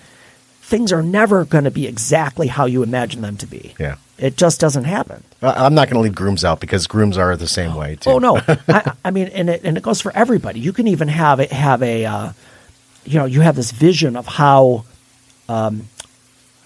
Things 0.61 0.91
are 0.91 1.01
never 1.01 1.45
going 1.45 1.63
to 1.63 1.71
be 1.71 1.87
exactly 1.87 2.47
how 2.47 2.65
you 2.65 2.83
imagine 2.83 3.21
them 3.21 3.37
to 3.37 3.47
be. 3.47 3.73
Yeah. 3.79 3.95
It 4.17 4.35
just 4.35 4.59
doesn't 4.59 4.83
happen. 4.83 5.23
I'm 5.41 5.73
not 5.75 5.87
going 5.89 5.95
to 5.95 6.01
leave 6.01 6.15
grooms 6.15 6.43
out 6.43 6.59
because 6.59 6.87
grooms 6.87 7.17
are 7.17 7.37
the 7.37 7.47
same 7.47 7.73
way 7.75 7.95
too. 7.95 8.09
Oh 8.09 8.19
no, 8.19 8.37
I, 8.67 8.91
I 9.05 9.11
mean, 9.11 9.27
and 9.27 9.49
it 9.49 9.61
and 9.63 9.77
it 9.77 9.83
goes 9.83 10.01
for 10.01 10.11
everybody. 10.15 10.59
You 10.59 10.73
can 10.73 10.87
even 10.87 11.07
have 11.07 11.39
it 11.39 11.51
have 11.51 11.81
a, 11.83 12.05
uh, 12.05 12.31
you 13.07 13.17
know, 13.19 13.25
you 13.25 13.41
have 13.41 13.55
this 13.55 13.71
vision 13.71 14.15
of 14.15 14.25
how. 14.27 14.85
Um, 15.49 15.87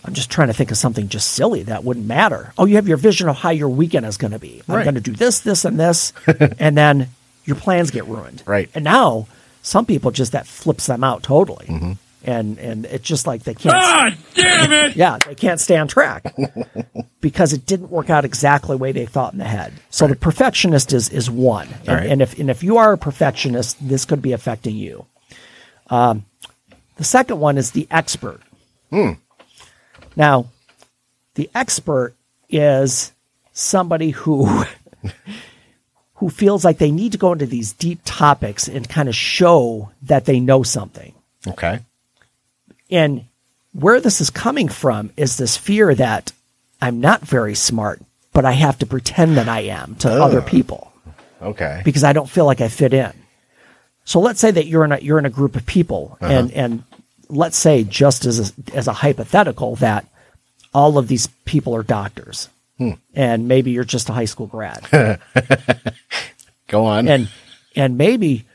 I'm 0.04 0.16
just 0.16 0.32
trying 0.32 0.48
to 0.48 0.54
think 0.56 0.72
of 0.72 0.78
something 0.78 1.10
just 1.10 1.32
silly 1.34 1.62
that 1.64 1.84
wouldn't 1.84 2.08
matter. 2.08 2.54
Oh, 2.58 2.66
you 2.66 2.76
have 2.78 2.88
your 2.88 2.98
vision 2.98 3.30
of 3.30 3.36
how 3.36 3.52
your 3.52 3.70
weekend 3.70 4.08
is 4.08 4.18
going 4.18 4.32
to 4.32 4.40
be. 4.40 4.64
I'm 4.68 4.82
going 4.82 4.96
to 4.96 5.02
do 5.02 5.12
this, 5.12 5.42
this, 5.42 5.64
and 5.64 5.80
this, 5.80 6.12
and 6.60 6.76
then 6.76 7.10
your 7.46 7.56
plans 7.56 7.92
get 7.92 8.06
ruined. 8.08 8.42
Right. 8.48 8.68
And 8.74 8.84
now 8.84 9.28
some 9.62 9.86
people 9.86 10.10
just 10.10 10.32
that 10.32 10.48
flips 10.48 10.88
them 10.88 11.04
out 11.04 11.22
totally, 11.22 11.68
Mm-hmm. 11.68 11.92
and 12.24 12.58
and 12.58 12.86
it's 12.88 13.06
just 13.08 13.28
like 13.28 13.44
they 13.44 13.54
can't. 13.54 13.76
God 13.76 14.18
damn 14.34 14.72
it! 14.74 14.96
Yeah, 14.96 15.20
they 15.20 15.36
can't 15.36 15.60
stay 15.60 15.78
on 15.78 15.88
track 15.88 16.36
because 17.22 17.54
it 17.54 17.68
didn't 17.68 17.92
work 17.92 18.10
out 18.10 18.26
exactly 18.26 18.74
the 18.76 18.82
way 18.82 18.92
they 18.92 19.06
thought 19.06 19.34
in 19.34 19.40
the 19.40 19.46
head. 19.46 19.72
So 19.92 20.08
the 20.08 20.16
perfectionist 20.16 20.94
is 20.94 21.10
is 21.10 21.30
one, 21.30 21.68
and, 21.82 21.88
right. 21.88 22.10
and 22.10 22.24
if 22.24 22.40
and 22.40 22.50
if 22.50 22.64
you 22.64 22.78
are 22.78 22.94
a 22.94 22.98
perfectionist, 22.98 23.78
this 23.88 24.06
could 24.06 24.24
be 24.24 24.32
affecting 24.32 24.76
you. 24.76 25.06
Um, 25.92 26.26
the 27.02 27.06
second 27.06 27.40
one 27.40 27.58
is 27.58 27.72
the 27.72 27.88
expert. 27.90 28.40
Hmm. 28.92 29.14
Now, 30.16 30.46
the 31.34 31.50
expert 31.56 32.14
is 32.48 33.12
somebody 33.54 34.12
who 34.12 34.46
who 36.16 36.30
feels 36.30 36.64
like 36.64 36.78
they 36.78 36.92
need 36.92 37.14
to 37.14 37.18
go 37.18 37.34
into 37.34 37.48
these 37.48 37.74
deep 37.74 38.02
topics 38.06 38.68
and 38.68 38.88
kind 38.88 39.10
of 39.10 39.16
show 39.16 39.90
that 40.04 40.26
they 40.26 40.40
know 40.40 40.62
something. 40.62 41.16
Okay. 41.48 41.80
And 42.92 43.26
where 43.74 44.00
this 44.00 44.22
is 44.22 44.30
coming 44.30 44.70
from 44.70 45.10
is 45.18 45.38
this 45.38 45.58
fear 45.58 45.96
that 45.96 46.32
I'm 46.84 47.00
not 47.00 47.22
very 47.22 47.56
smart, 47.56 48.00
but 48.32 48.46
I 48.46 48.52
have 48.52 48.78
to 48.78 48.86
pretend 48.86 49.38
that 49.38 49.48
I 49.48 49.62
am 49.62 49.96
to 49.96 50.12
other 50.12 50.42
oh. 50.42 50.46
people 50.46 50.94
Okay. 51.42 51.82
because 51.84 52.04
I 52.04 52.14
don't 52.14 52.30
feel 52.30 52.46
like 52.46 52.62
I 52.62 52.68
fit 52.68 52.94
in. 52.94 53.12
So 54.04 54.20
let's 54.20 54.40
say 54.40 54.52
that 54.52 54.66
you're 54.68 54.84
in 54.84 54.92
a 54.92 54.98
you're 54.98 55.20
in 55.20 55.26
a 55.26 55.30
group 55.30 55.56
of 55.56 55.66
people, 55.66 56.18
uh-huh. 56.22 56.34
and 56.34 56.52
and 56.52 56.84
let's 57.32 57.58
say 57.58 57.84
just 57.84 58.26
as 58.26 58.52
a, 58.52 58.76
as 58.76 58.88
a 58.88 58.94
hypothetical 58.94 59.76
that 59.78 60.06
all 60.74 60.98
of 60.98 61.08
these 61.08 61.28
people 61.46 61.76
are 61.76 61.84
doctors, 61.84 62.50
and 63.14 63.48
maybe 63.48 63.72
you're 63.72 63.84
just 63.84 64.10
a 64.10 64.14
high 64.14 64.26
school 64.26 64.48
grad, 64.48 64.88
Go 66.68 66.86
on. 66.86 67.08
and 67.08 67.30
and 67.76 67.98
maybe 67.98 68.46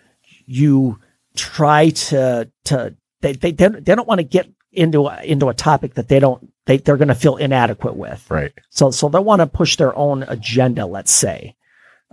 you 0.47 0.99
try 1.35 1.91
to 1.91 2.49
to 2.65 2.95
they 3.21 3.33
they 3.33 3.51
they 3.53 3.69
don't, 3.69 3.85
they 3.85 3.95
don't 3.95 4.09
want 4.09 4.19
to 4.19 4.25
get 4.25 4.49
into 4.73 5.07
a, 5.07 5.23
into 5.23 5.49
a 5.49 5.55
topic 5.55 5.95
that 5.95 6.09
they 6.09 6.19
don't 6.19 6.53
they 6.67 6.79
they're 6.79 6.97
going 6.97 7.09
to 7.09 7.15
feel 7.15 7.37
inadequate 7.37 7.97
with. 7.97 8.29
right. 8.31 8.53
So 8.71 8.91
so 8.91 9.09
they 9.09 9.19
want 9.19 9.41
to 9.41 9.47
push 9.47 9.77
their 9.77 9.97
own 9.97 10.23
agenda, 10.25 10.87
let's 10.87 11.13
say. 11.13 11.55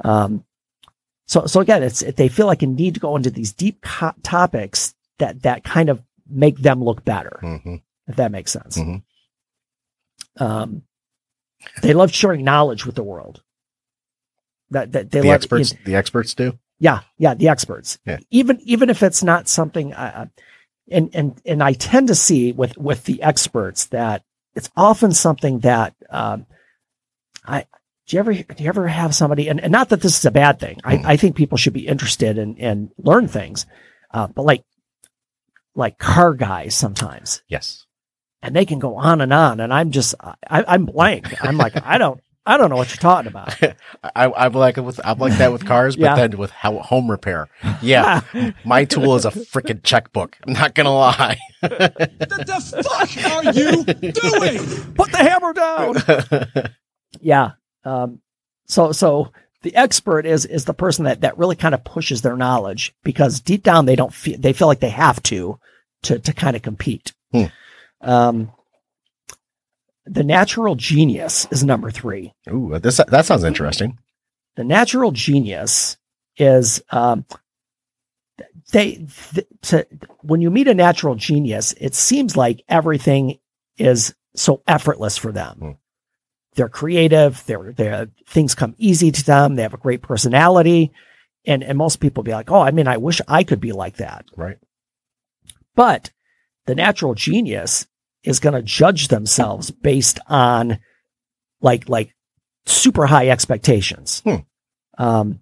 Um, 0.04 0.44
so 1.26 1.46
so 1.46 1.62
again, 1.62 1.84
it's 1.84 2.00
they 2.02 2.28
feel 2.28 2.48
like 2.48 2.62
a 2.62 2.68
need 2.68 2.96
to 2.96 3.00
go 3.00 3.16
into 3.16 3.30
these 3.32 3.54
deep 3.54 3.82
co- 3.82 4.14
topics 4.24 4.94
that 5.20 5.44
that 5.44 5.64
kind 5.64 5.90
of 5.90 6.02
make 6.34 6.58
them 6.58 6.84
look 6.84 7.04
better, 7.06 7.40
hmm 7.42 7.76
if 8.08 8.18
that 8.18 8.32
makes 8.32 8.52
sense. 8.52 8.78
Mhm. 8.78 9.04
Um, 10.38 10.84
they 11.82 11.94
love 11.94 12.12
sharing 12.14 12.44
knowledge 12.44 12.86
with 12.86 12.96
the 12.96 13.04
world. 13.04 13.42
That 14.72 14.92
that 14.94 15.12
they 15.12 15.22
The 15.22 15.28
love 15.28 15.36
experts. 15.36 15.74
the 15.86 15.96
experts 15.96 16.34
do. 16.34 16.58
yeah, 16.80 17.02
yeah, 17.18 17.34
the 17.36 17.48
experts. 17.50 18.00
Yeah. 18.06 18.18
Even 18.32 18.60
even 18.62 18.90
if 18.90 19.04
it's 19.04 19.24
not 19.24 19.48
something, 19.48 19.94
uh, 19.94 20.28
and 20.92 21.10
and 21.14 21.42
and 21.46 21.62
I 21.64 21.74
tend 21.74 22.08
to 22.08 22.16
see 22.16 22.52
with 22.52 22.78
with 22.78 23.04
the 23.06 23.22
experts 23.22 23.86
that 23.88 24.24
it's 24.56 24.70
often 24.76 25.12
something 25.14 25.60
that 25.60 25.96
um, 26.10 26.46
I 27.46 27.66
do 28.08 28.16
you 28.18 28.20
ever 28.20 28.34
do 28.34 28.64
you 28.64 28.68
ever 28.68 28.88
have 28.88 29.16
somebody 29.16 29.48
and, 29.48 29.62
and 29.62 29.72
not 29.72 29.90
that 29.90 30.02
this 30.02 30.18
is 30.18 30.26
a 30.26 30.32
bad 30.32 30.60
thing. 30.60 30.80
I, 30.84 31.14
I 31.14 31.18
think 31.18 31.36
people 31.36 31.58
should 31.58 31.74
be 31.74 31.88
interested 31.88 32.38
and 32.38 32.60
and 32.60 32.90
learn 32.98 33.28
things, 33.28 33.66
uh, 34.12 34.28
but 34.28 34.44
like 34.44 34.64
like 35.76 35.98
car 35.98 36.34
guys 36.34 36.76
sometimes, 36.76 37.42
Yes. 37.48 37.86
and 38.42 38.56
they 38.56 38.66
can 38.66 38.80
go 38.80 38.96
on 38.98 39.22
and 39.22 39.34
on, 39.34 39.60
and 39.60 39.74
I'm 39.74 39.92
just 39.92 40.16
I, 40.22 40.36
I'm 40.50 40.86
blank. 40.86 41.44
I'm 41.44 41.58
like 41.58 41.74
I 41.86 41.98
don't 41.98 42.20
I 42.46 42.58
don't 42.58 42.70
know 42.70 42.76
what 42.76 42.90
you're 42.90 42.98
talking 42.98 43.28
about. 43.30 43.56
I, 44.04 44.26
I'm 44.32 44.52
like 44.54 44.76
with 44.78 45.00
I'm 45.04 45.18
like 45.18 45.38
that 45.38 45.52
with 45.54 45.66
cars, 45.66 45.96
but 45.96 46.04
Yeah. 46.04 46.16
then 46.16 46.38
with 46.38 46.52
how, 46.52 46.78
home 46.80 47.10
repair. 47.10 47.48
Yeah, 47.82 48.22
my 48.66 48.84
tool 48.86 49.16
is 49.16 49.24
a 49.26 49.32
freaking 49.32 49.82
checkbook. 49.82 50.38
I'm 50.46 50.54
not 50.54 50.76
gonna 50.76 50.94
lie. 50.94 51.40
What 51.62 51.70
the 51.88 52.84
fuck 52.84 53.32
are 53.32 53.44
you 53.54 53.84
doing? 54.12 54.94
put 54.96 55.12
the 55.12 55.18
hammer 55.18 55.54
down. 55.54 56.70
yeah. 57.22 57.52
Um, 57.86 58.20
so, 58.66 58.92
so 58.92 59.32
the 59.64 59.76
expert 59.76 60.26
is, 60.26 60.46
is 60.46 60.66
the 60.66 60.74
person 60.74 61.06
that, 61.06 61.22
that 61.22 61.38
really 61.38 61.56
kind 61.56 61.74
of 61.74 61.84
pushes 61.84 62.22
their 62.22 62.38
knowledge 62.38 62.94
because 63.04 63.40
deep 63.40 63.64
down 63.64 63.86
they 63.86 63.96
don't 63.96 64.14
feel, 64.14 64.38
they 64.38 64.54
feel 64.54 64.68
like 64.68 64.82
they 64.82 64.90
have 64.90 65.24
to, 65.24 65.60
to, 66.04 66.20
to 66.20 66.34
kind 66.34 66.56
of 66.56 66.62
compete. 66.62 67.14
Hmm. 67.32 67.46
Um, 68.02 68.52
the 70.06 70.24
natural 70.24 70.76
genius 70.76 71.48
is 71.50 71.64
number 71.64 71.90
three. 71.90 72.34
Ooh, 72.50 72.78
this 72.78 72.98
that 73.08 73.26
sounds 73.26 73.46
interesting. 73.46 73.98
The 74.56 74.66
natural 74.66 75.12
genius 75.12 75.98
is, 76.38 76.84
um, 76.92 77.26
they, 78.72 79.08
th- 79.34 79.48
to, 79.62 79.88
when 80.22 80.42
you 80.42 80.52
meet 80.52 80.68
a 80.68 80.74
natural 80.74 81.16
genius, 81.16 81.74
it 81.80 81.96
seems 81.96 82.36
like 82.36 82.64
everything 82.68 83.40
is 83.78 84.14
so 84.36 84.62
effortless 84.68 85.18
for 85.18 85.32
them. 85.32 85.58
Hmm. 85.58 85.72
They're 86.56 86.70
creative. 86.70 87.44
They're, 87.46 87.72
they're, 87.72 88.08
things 88.28 88.56
come 88.56 88.76
easy 88.78 89.12
to 89.12 89.26
them. 89.26 89.56
They 89.56 89.64
have 89.64 89.74
a 89.74 89.78
great 89.78 90.02
personality. 90.02 90.92
And, 91.46 91.64
and 91.64 91.78
most 91.78 92.00
people 92.00 92.24
be 92.24 92.32
like, 92.32 92.52
Oh, 92.52 92.62
I 92.62 92.72
mean, 92.72 92.88
I 92.88 92.98
wish 92.98 93.22
I 93.28 93.44
could 93.44 93.60
be 93.60 93.72
like 93.72 93.98
that. 93.98 94.26
Right. 94.38 94.58
But 95.76 96.12
the 96.66 96.76
natural 96.76 97.16
genius 97.16 97.88
is 98.24 98.40
going 98.40 98.54
to 98.54 98.62
judge 98.62 99.10
themselves 99.10 99.72
based 99.72 100.20
on 100.28 100.80
like, 101.62 101.90
like 101.90 102.16
super 102.66 103.06
high 103.06 103.30
expectations. 103.30 104.22
Hmm. 104.22 104.36
Um, 104.98 105.40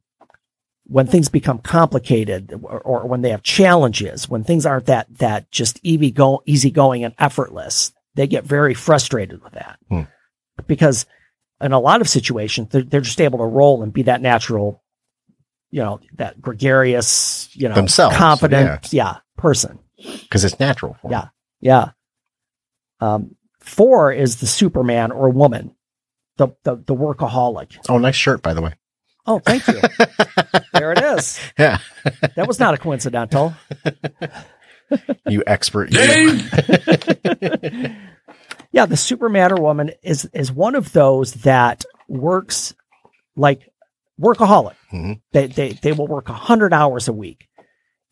when 0.86 1.08
things 1.08 1.30
become 1.30 1.60
complicated 1.60 2.54
or, 2.63 2.82
or 2.82 3.08
when 3.08 3.21
they 3.21 3.30
have 3.30 3.43
challenges, 3.43 4.28
when 4.28 4.43
things 4.43 4.65
aren't 4.65 4.88
that, 4.88 5.08
that 5.19 5.52
just 5.52 5.80
easy 5.84 6.12
go, 6.12 6.41
easygoing 6.45 7.04
and 7.04 7.13
effortless, 7.19 7.93
they 8.15 8.28
get 8.28 8.43
very 8.43 8.74
frustrated 8.74 9.43
with 9.43 9.54
that 9.54 9.80
Hmm. 9.89 10.02
Because 10.67 11.06
in 11.62 11.71
a 11.71 11.80
lot 11.80 12.02
of 12.02 12.10
situations, 12.10 12.69
they're, 12.71 12.84
they're 12.84 13.02
just 13.02 13.21
able 13.21 13.39
to 13.39 13.45
roll 13.45 13.84
and 13.84 13.93
be 13.93 14.04
that 14.04 14.21
natural, 14.21 14.84
you 15.69 15.82
know, 15.82 16.00
that 16.15 16.41
gregarious, 16.41 17.50
you 17.54 17.69
know, 17.69 17.76
Themselves, 17.76 18.15
confident, 18.15 18.91
yeah, 18.91 19.17
person. 19.38 19.80
Because 19.97 20.43
it's 20.43 20.60
natural. 20.60 20.95
For 21.02 21.12
Yeah. 21.12 21.28
Yeah. 21.60 21.91
Um, 23.00 23.36
four 23.60 24.12
is 24.12 24.39
the 24.39 24.47
Superman 24.47 25.12
or 25.12 25.30
woman, 25.30 25.76
the, 26.38 26.50
the, 26.63 26.76
the 26.76 26.95
workaholic. 26.95 27.78
Oh, 27.89 27.97
nice 27.97 28.15
shirt, 28.15 28.41
by 28.41 28.54
the 28.54 28.62
way. 28.62 28.74
Oh, 29.28 29.39
thank 29.39 29.67
you. 29.67 29.80
there 30.74 30.91
it 30.93 31.04
is. 31.04 31.39
Yeah. 31.58 31.78
That 32.36 32.47
was 32.47 32.60
not 32.60 32.74
a 32.74 32.78
coincidental. 32.78 33.54
You 35.26 35.41
expert. 35.47 35.93
You. 35.93 36.00
Yeah, 38.71 38.86
the 38.86 38.97
Superman 38.97 39.51
or 39.51 39.62
woman 39.62 39.91
is 40.01 40.29
is 40.34 40.51
one 40.51 40.75
of 40.75 40.93
those 40.93 41.34
that 41.34 41.84
works 42.07 42.73
like 43.36 43.69
workaholic. 44.19 44.75
Mhm. 44.91 45.21
They 45.34 45.47
they 45.47 45.69
they 45.73 45.91
will 45.91 46.07
work 46.07 46.27
hundred 46.27 46.73
hours 46.73 47.07
a 47.07 47.13
week, 47.13 47.47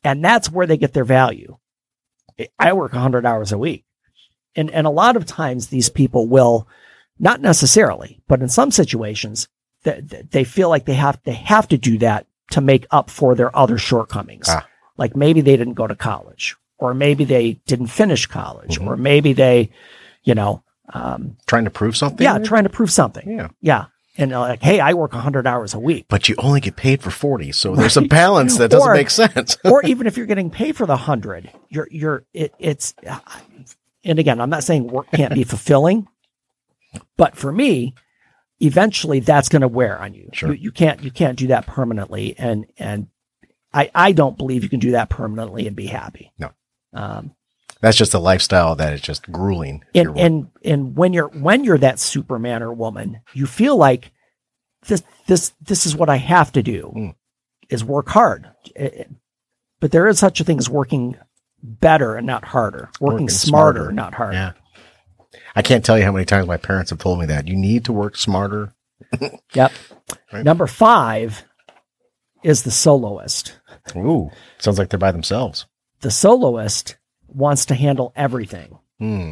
and 0.03 0.23
that's 0.23 0.51
where 0.51 0.67
they 0.67 0.77
get 0.77 0.93
their 0.93 1.05
value. 1.05 1.57
I 2.57 2.73
work 2.73 2.93
hundred 2.93 3.25
hours 3.25 3.51
a 3.51 3.57
week, 3.57 3.85
and 4.55 4.69
and 4.71 4.85
a 4.87 4.91
lot 4.91 5.15
of 5.15 5.25
times 5.25 5.67
these 5.67 5.89
people 5.89 6.27
will, 6.27 6.67
not 7.19 7.41
necessarily, 7.41 8.21
but 8.27 8.41
in 8.41 8.49
some 8.49 8.71
situations, 8.71 9.47
they, 9.83 10.01
they 10.01 10.43
feel 10.43 10.69
like 10.69 10.85
they 10.85 10.93
have 10.95 11.19
they 11.23 11.33
have 11.33 11.67
to 11.69 11.77
do 11.77 11.97
that 11.99 12.27
to 12.51 12.61
make 12.61 12.85
up 12.91 13.09
for 13.09 13.35
their 13.35 13.55
other 13.55 13.77
shortcomings. 13.77 14.47
Ah. 14.49 14.65
Like 14.97 15.15
maybe 15.15 15.39
they 15.41 15.55
didn't 15.55 15.75
go 15.75 15.87
to 15.87 15.95
college, 15.95 16.55
or 16.77 16.93
maybe 16.93 17.23
they 17.23 17.53
didn't 17.65 17.87
finish 17.87 18.25
college, 18.25 18.79
Mhm. 18.79 18.87
or 18.87 18.97
maybe 18.97 19.33
they, 19.33 19.69
you 20.29 20.35
know, 20.35 20.63
um, 20.93 21.35
Trying 21.47 21.65
to 21.65 21.69
prove 21.71 21.97
something. 21.97 22.23
yeah, 22.23 22.37
trying 22.39 22.63
to 22.63 22.69
prove 22.69 22.91
something. 22.91 23.29
Yeah. 23.29 23.49
Yeah. 23.61 23.85
and 24.17 24.31
uh, 24.33 24.39
like, 24.41 24.61
hey, 24.63 24.79
I 24.79 24.93
work 24.93 25.13
100 25.13 25.45
hours 25.47 25.73
a 25.73 25.79
week. 25.79 26.05
But 26.09 26.29
you 26.29 26.35
only 26.39 26.61
get 26.61 26.75
paid 26.75 27.01
for 27.01 27.11
40. 27.11 27.51
So 27.51 27.75
there's 27.75 27.97
a 27.97 28.01
balance 28.01 28.57
that 28.57 28.69
doesn't 28.71 28.87
Or- 28.89 28.93
make 28.93 29.09
sense. 29.09 29.57
or 29.65 29.83
even 29.85 30.07
if 30.07 30.15
you're 30.17 30.25
getting 30.25 30.49
paid 30.49 30.75
for 30.77 30.85
the 30.85 30.93
100, 30.95 31.51
you're 31.69 31.87
you're 31.91 32.23
it, 32.33 32.53
it's 32.59 32.93
and 34.03 34.17
again, 34.19 34.39
I'm 34.39 34.49
not 34.49 34.63
saying 34.63 34.87
work 34.87 35.07
can't 35.11 35.33
be 35.33 35.43
fulfilling, 35.53 36.07
but 37.17 37.35
for 37.35 37.51
me, 37.51 37.93
eventually 38.59 39.19
that's 39.19 39.49
going 39.49 39.61
to 39.61 39.67
wear 39.67 39.99
on 40.01 40.13
you. 40.13 40.29
Sure. 40.33 40.49
you. 40.53 40.55
You 40.65 40.71
can't 40.71 41.03
you 41.03 41.11
can't 41.11 41.37
do 41.37 41.47
that 41.47 41.65
permanently 41.67 42.35
and 42.37 42.65
and 42.77 43.07
I 43.73 43.91
I 43.93 44.11
don't 44.13 44.37
believe 44.37 44.63
you 44.63 44.69
can 44.69 44.79
do 44.79 44.91
that 44.91 45.09
permanently 45.09 45.67
and 45.67 45.75
be 45.75 45.85
happy. 45.87 46.31
No. 46.39 46.49
Um, 46.93 47.35
That's 47.81 47.97
just 47.97 48.13
a 48.13 48.19
lifestyle 48.19 48.75
that 48.75 48.93
is 48.93 49.01
just 49.01 49.31
grueling. 49.31 49.83
and 49.95 50.17
and 50.17 50.47
and 50.63 50.95
when 50.97 51.13
you're 51.13 51.29
when 51.29 51.63
you're 51.63 51.77
that 51.77 51.99
superman 51.99 52.61
or 52.63 52.73
woman 52.73 53.21
you 53.33 53.45
feel 53.45 53.77
like 53.77 54.11
this 54.87 55.03
this 55.27 55.53
this 55.61 55.85
is 55.85 55.95
what 55.95 56.09
i 56.09 56.15
have 56.17 56.51
to 56.53 56.63
do 56.63 56.91
Mm. 56.95 57.15
is 57.69 57.83
work 57.83 58.09
hard 58.09 58.49
It- 58.75 58.93
it- 58.93 59.11
but 59.79 59.91
there 59.91 60.07
is 60.07 60.19
such 60.19 60.39
a 60.41 60.43
thing 60.43 60.57
as 60.57 60.69
working 60.69 61.15
better 61.63 62.15
and 62.15 62.25
not 62.27 62.45
harder 62.45 62.89
working, 62.99 63.13
Working 63.13 63.29
smarter, 63.29 63.79
smarter. 63.79 63.91
not 63.93 64.13
harder 64.13 64.33
Yeah. 64.33 64.51
I 65.55 65.61
can't 65.61 65.85
tell 65.85 65.97
you 65.97 66.03
how 66.05 66.11
many 66.11 66.25
times 66.25 66.47
my 66.47 66.57
parents 66.57 66.89
have 66.89 66.99
told 66.99 67.19
me 67.19 67.25
that. 67.27 67.47
You 67.47 67.55
need 67.55 67.85
to 67.85 67.93
work 67.93 68.15
smarter. 68.17 68.73
yep 69.53 69.71
Right. 70.33 70.43
number 70.43 70.65
five 70.67 71.43
is 72.43 72.63
the 72.63 72.71
soloist 72.71 73.59
Ooh, 73.95 74.31
sounds 74.59 74.77
like 74.79 74.89
they're 74.89 74.97
by 74.99 75.11
themselves. 75.11 75.65
the 76.01 76.11
soloist 76.11 76.95
wants 77.33 77.65
to 77.67 77.75
handle 77.75 78.11
everything 78.15 78.77
Hmm. 78.99 79.31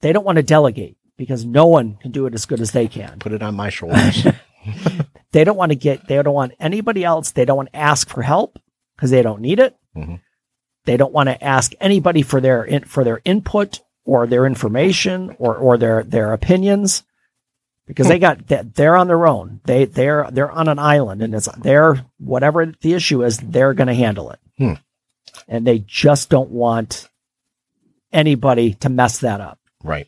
they 0.00 0.12
don't 0.12 0.24
want 0.24 0.36
to 0.36 0.42
delegate 0.42 0.96
because 1.16 1.44
no 1.44 1.66
one 1.66 1.96
can 1.96 2.12
do 2.12 2.26
it 2.26 2.34
as 2.34 2.46
good 2.46 2.60
as 2.60 2.70
they 2.72 2.88
can 2.88 3.18
Put 3.18 3.32
it 3.32 3.42
on 3.42 3.54
my 3.54 3.68
shoulders. 3.70 4.26
They 5.32 5.44
don't 5.44 5.56
want 5.58 5.72
to 5.72 5.76
get, 5.76 6.08
they 6.08 6.22
don't 6.22 6.32
want 6.34 6.54
anybody 6.58 7.04
else. 7.04 7.32
They 7.32 7.44
don't 7.44 7.56
want 7.58 7.70
to 7.72 7.76
ask 7.78 8.08
for 8.08 8.22
help 8.22 8.58
because 8.96 9.10
they 9.10 9.20
don't 9.22 9.42
need 9.42 9.58
it. 9.58 9.76
Mhm. 9.94 10.20
They 10.86 10.96
don't 10.96 11.12
want 11.12 11.28
to 11.28 11.44
ask 11.44 11.72
anybody 11.80 12.22
for 12.22 12.40
their, 12.40 12.64
in, 12.64 12.84
for 12.84 13.04
their 13.04 13.20
input 13.26 13.80
or 14.06 14.26
their 14.26 14.46
information 14.46 15.36
or, 15.38 15.54
or 15.54 15.76
their, 15.76 16.02
their 16.02 16.32
opinions 16.32 17.02
because 17.86 18.08
they 18.08 18.18
got, 18.18 18.46
that 18.48 18.74
they're 18.74 18.96
on 18.96 19.06
their 19.06 19.26
own. 19.26 19.60
They, 19.64 19.84
they're, 19.84 20.28
they're 20.32 20.50
on 20.50 20.66
an 20.68 20.78
island 20.78 21.20
and 21.22 21.34
it's 21.34 21.48
their, 21.58 22.06
whatever 22.18 22.72
the 22.80 22.94
issue 22.94 23.22
is, 23.22 23.36
they're 23.36 23.74
going 23.74 23.88
to 23.88 23.94
handle 23.94 24.30
it. 24.30 24.38
Hmm. 24.56 24.72
And 25.48 25.66
they 25.66 25.78
just 25.80 26.30
don't 26.30 26.50
want 26.50 27.08
anybody 28.12 28.74
to 28.74 28.88
mess 28.88 29.18
that 29.20 29.40
up. 29.40 29.58
right. 29.82 30.06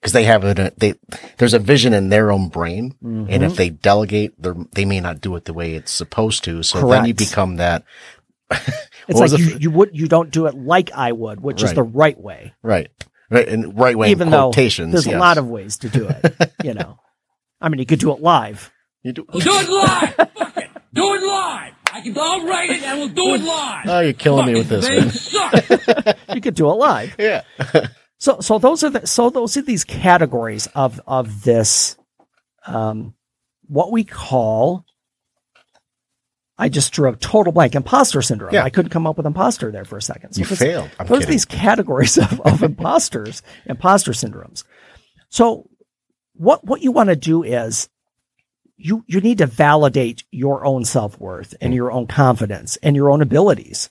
Because 0.00 0.14
they 0.14 0.24
have 0.24 0.42
it, 0.42 0.76
they, 0.80 0.94
there's 1.38 1.54
a 1.54 1.60
vision 1.60 1.92
in 1.92 2.08
their 2.08 2.32
own 2.32 2.48
brain. 2.48 2.96
And 3.02 3.28
Mm-hmm. 3.28 3.44
if 3.44 3.54
they 3.54 3.70
delegate, 3.70 4.32
they're, 4.36 4.56
they 4.72 4.84
may 4.84 4.98
not 4.98 5.20
do 5.20 5.36
it 5.36 5.44
the 5.44 5.52
way 5.52 5.74
it's 5.74 5.92
supposed 5.92 6.42
to. 6.44 6.64
So 6.64 6.88
then 6.90 7.04
you 7.04 7.14
become 7.14 7.56
that. 7.58 7.84
It's 9.08 9.18
like 9.20 9.30
the 9.30 9.38
you, 9.38 9.58
you 9.60 9.70
would, 9.70 9.90
you 9.92 10.08
don't 10.08 10.30
do 10.32 10.46
it 10.46 10.54
like 10.56 10.90
I 10.92 11.12
would, 11.12 11.40
which 11.40 11.62
is 11.62 11.72
the 11.74 11.82
right 11.84 12.18
way. 12.18 12.52
Right. 12.62 12.88
Right. 13.30 13.46
And 13.48 13.78
right 13.78 13.96
way 13.96 14.10
even 14.10 14.26
in 14.28 14.32
though 14.32 14.46
quotations. 14.50 14.92
there's 14.92 15.06
yes. 15.06 15.14
a 15.16 15.18
lot 15.18 15.38
of 15.38 15.46
ways 15.48 15.76
to 15.78 15.88
do 15.88 16.08
it. 16.08 16.52
you 16.64 16.74
know, 16.74 16.98
I 17.60 17.68
mean, 17.68 17.78
you 17.78 17.86
could 17.86 17.98
do 18.00 18.12
it 18.12 18.20
live. 18.20 18.72
You 19.04 19.12
do, 19.12 19.24
We'll 19.32 19.40
do 19.40 19.50
it 19.54 19.68
live. 19.68 20.14
Fuck 20.36 20.56
it. 20.56 20.70
Do 20.94 21.14
it 21.14 21.22
live. 21.24 21.71
I 22.02 22.12
can. 22.12 22.18
I'll 22.18 22.46
write 22.46 22.70
it 22.70 22.82
and 22.82 22.98
we'll 22.98 23.08
do 23.08 23.34
it 23.34 23.42
live. 23.42 23.86
oh, 23.88 24.00
you're 24.00 24.12
killing 24.12 24.46
me 24.46 24.54
with 24.54 24.68
this 24.68 24.86
They 24.86 24.98
one. 24.98 25.10
suck. 25.10 26.18
You 26.34 26.40
could 26.40 26.54
do 26.54 26.68
it 26.70 26.74
live. 26.74 27.14
Yeah. 27.18 27.42
So, 28.18 28.38
so 28.40 28.58
those 28.58 28.84
are 28.84 28.90
the, 28.90 29.06
so 29.06 29.30
those 29.30 29.56
are 29.56 29.62
these 29.62 29.84
categories 29.84 30.68
of, 30.74 31.00
of 31.06 31.42
this, 31.42 31.96
um, 32.66 33.14
what 33.66 33.90
we 33.90 34.04
call, 34.04 34.84
I 36.58 36.68
just 36.68 36.92
drew 36.92 37.08
a 37.10 37.16
total 37.16 37.52
blank, 37.52 37.74
imposter 37.74 38.22
syndrome. 38.22 38.54
Yeah. 38.54 38.62
I 38.62 38.70
couldn't 38.70 38.90
come 38.90 39.06
up 39.06 39.16
with 39.16 39.26
imposter 39.26 39.72
there 39.72 39.84
for 39.84 39.96
a 39.96 40.02
second. 40.02 40.34
So 40.34 40.40
You 40.40 40.44
failed. 40.44 40.90
I'm 41.00 41.06
those 41.06 41.24
are 41.24 41.26
these 41.30 41.44
categories 41.44 42.18
of, 42.18 42.40
of 42.42 42.62
imposters, 42.62 43.42
imposter 43.66 44.12
syndromes. 44.12 44.62
So 45.28 45.68
what, 46.34 46.64
what 46.64 46.80
you 46.82 46.92
want 46.92 47.08
to 47.08 47.16
do 47.16 47.42
is 47.42 47.88
you, 48.84 49.04
you 49.06 49.20
need 49.20 49.38
to 49.38 49.46
validate 49.46 50.24
your 50.30 50.64
own 50.64 50.84
self-worth 50.84 51.54
and 51.60 51.72
mm. 51.72 51.76
your 51.76 51.92
own 51.92 52.06
confidence 52.06 52.76
and 52.82 52.96
your 52.96 53.10
own 53.10 53.22
abilities. 53.22 53.90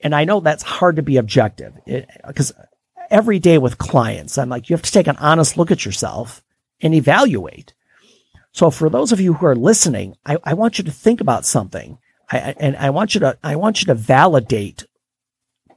And 0.00 0.14
I 0.14 0.24
know 0.24 0.40
that's 0.40 0.62
hard 0.62 0.96
to 0.96 1.02
be 1.02 1.16
objective 1.16 1.74
because 2.26 2.52
every 3.10 3.38
day 3.38 3.58
with 3.58 3.78
clients, 3.78 4.36
I'm 4.36 4.48
like, 4.48 4.68
you 4.68 4.74
have 4.74 4.82
to 4.82 4.92
take 4.92 5.06
an 5.06 5.16
honest 5.16 5.56
look 5.56 5.70
at 5.70 5.84
yourself 5.84 6.42
and 6.80 6.94
evaluate. 6.94 7.72
So 8.52 8.70
for 8.70 8.90
those 8.90 9.12
of 9.12 9.20
you 9.20 9.34
who 9.34 9.46
are 9.46 9.56
listening, 9.56 10.16
I, 10.26 10.38
I 10.44 10.54
want 10.54 10.78
you 10.78 10.84
to 10.84 10.92
think 10.92 11.20
about 11.20 11.46
something. 11.46 11.98
I, 12.30 12.54
and 12.58 12.76
I 12.76 12.90
want 12.90 13.14
you 13.14 13.20
to, 13.20 13.38
I 13.42 13.56
want 13.56 13.80
you 13.80 13.86
to 13.86 13.94
validate 13.94 14.84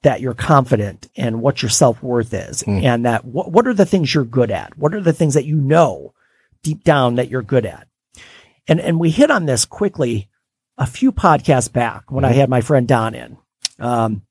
that 0.03 0.21
you're 0.21 0.33
confident 0.33 1.09
and 1.15 1.41
what 1.41 1.61
your 1.61 1.69
self 1.69 2.01
worth 2.03 2.33
is 2.33 2.63
mm. 2.63 2.83
and 2.83 3.05
that 3.05 3.25
what, 3.25 3.51
what 3.51 3.67
are 3.67 3.73
the 3.73 3.85
things 3.85 4.13
you're 4.13 4.23
good 4.25 4.51
at? 4.51 4.77
What 4.77 4.93
are 4.93 5.01
the 5.01 5.13
things 5.13 5.33
that 5.33 5.45
you 5.45 5.55
know 5.55 6.13
deep 6.63 6.83
down 6.83 7.15
that 7.15 7.29
you're 7.29 7.41
good 7.41 7.65
at? 7.65 7.87
And, 8.67 8.79
and 8.79 8.99
we 8.99 9.09
hit 9.09 9.31
on 9.31 9.45
this 9.45 9.65
quickly 9.65 10.29
a 10.77 10.85
few 10.85 11.11
podcasts 11.11 11.71
back 11.71 12.11
when 12.11 12.25
I 12.25 12.33
had 12.33 12.49
my 12.49 12.61
friend 12.61 12.87
Don 12.87 13.15
in. 13.15 13.37
Um, 13.79 14.23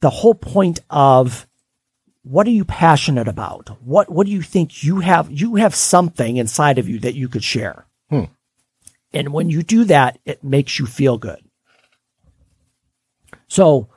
the 0.00 0.10
whole 0.10 0.34
point 0.34 0.80
of 0.90 1.46
what 2.22 2.46
are 2.46 2.50
you 2.50 2.64
passionate 2.64 3.28
about? 3.28 3.70
What 3.82 4.10
what 4.10 4.26
do 4.26 4.32
you 4.32 4.42
think 4.42 4.84
you 4.84 5.00
have 5.00 5.30
you 5.30 5.56
have 5.56 5.74
something 5.74 6.36
inside 6.36 6.78
of 6.78 6.88
you 6.88 6.98
that 7.00 7.14
you 7.14 7.28
could 7.28 7.42
share? 7.42 7.86
Hmm. 8.10 8.24
And 9.12 9.32
when 9.32 9.48
you 9.48 9.62
do 9.62 9.84
that, 9.84 10.18
it 10.24 10.44
makes 10.44 10.78
you 10.78 10.86
feel 10.86 11.18
good. 11.18 11.42
So 13.48 13.88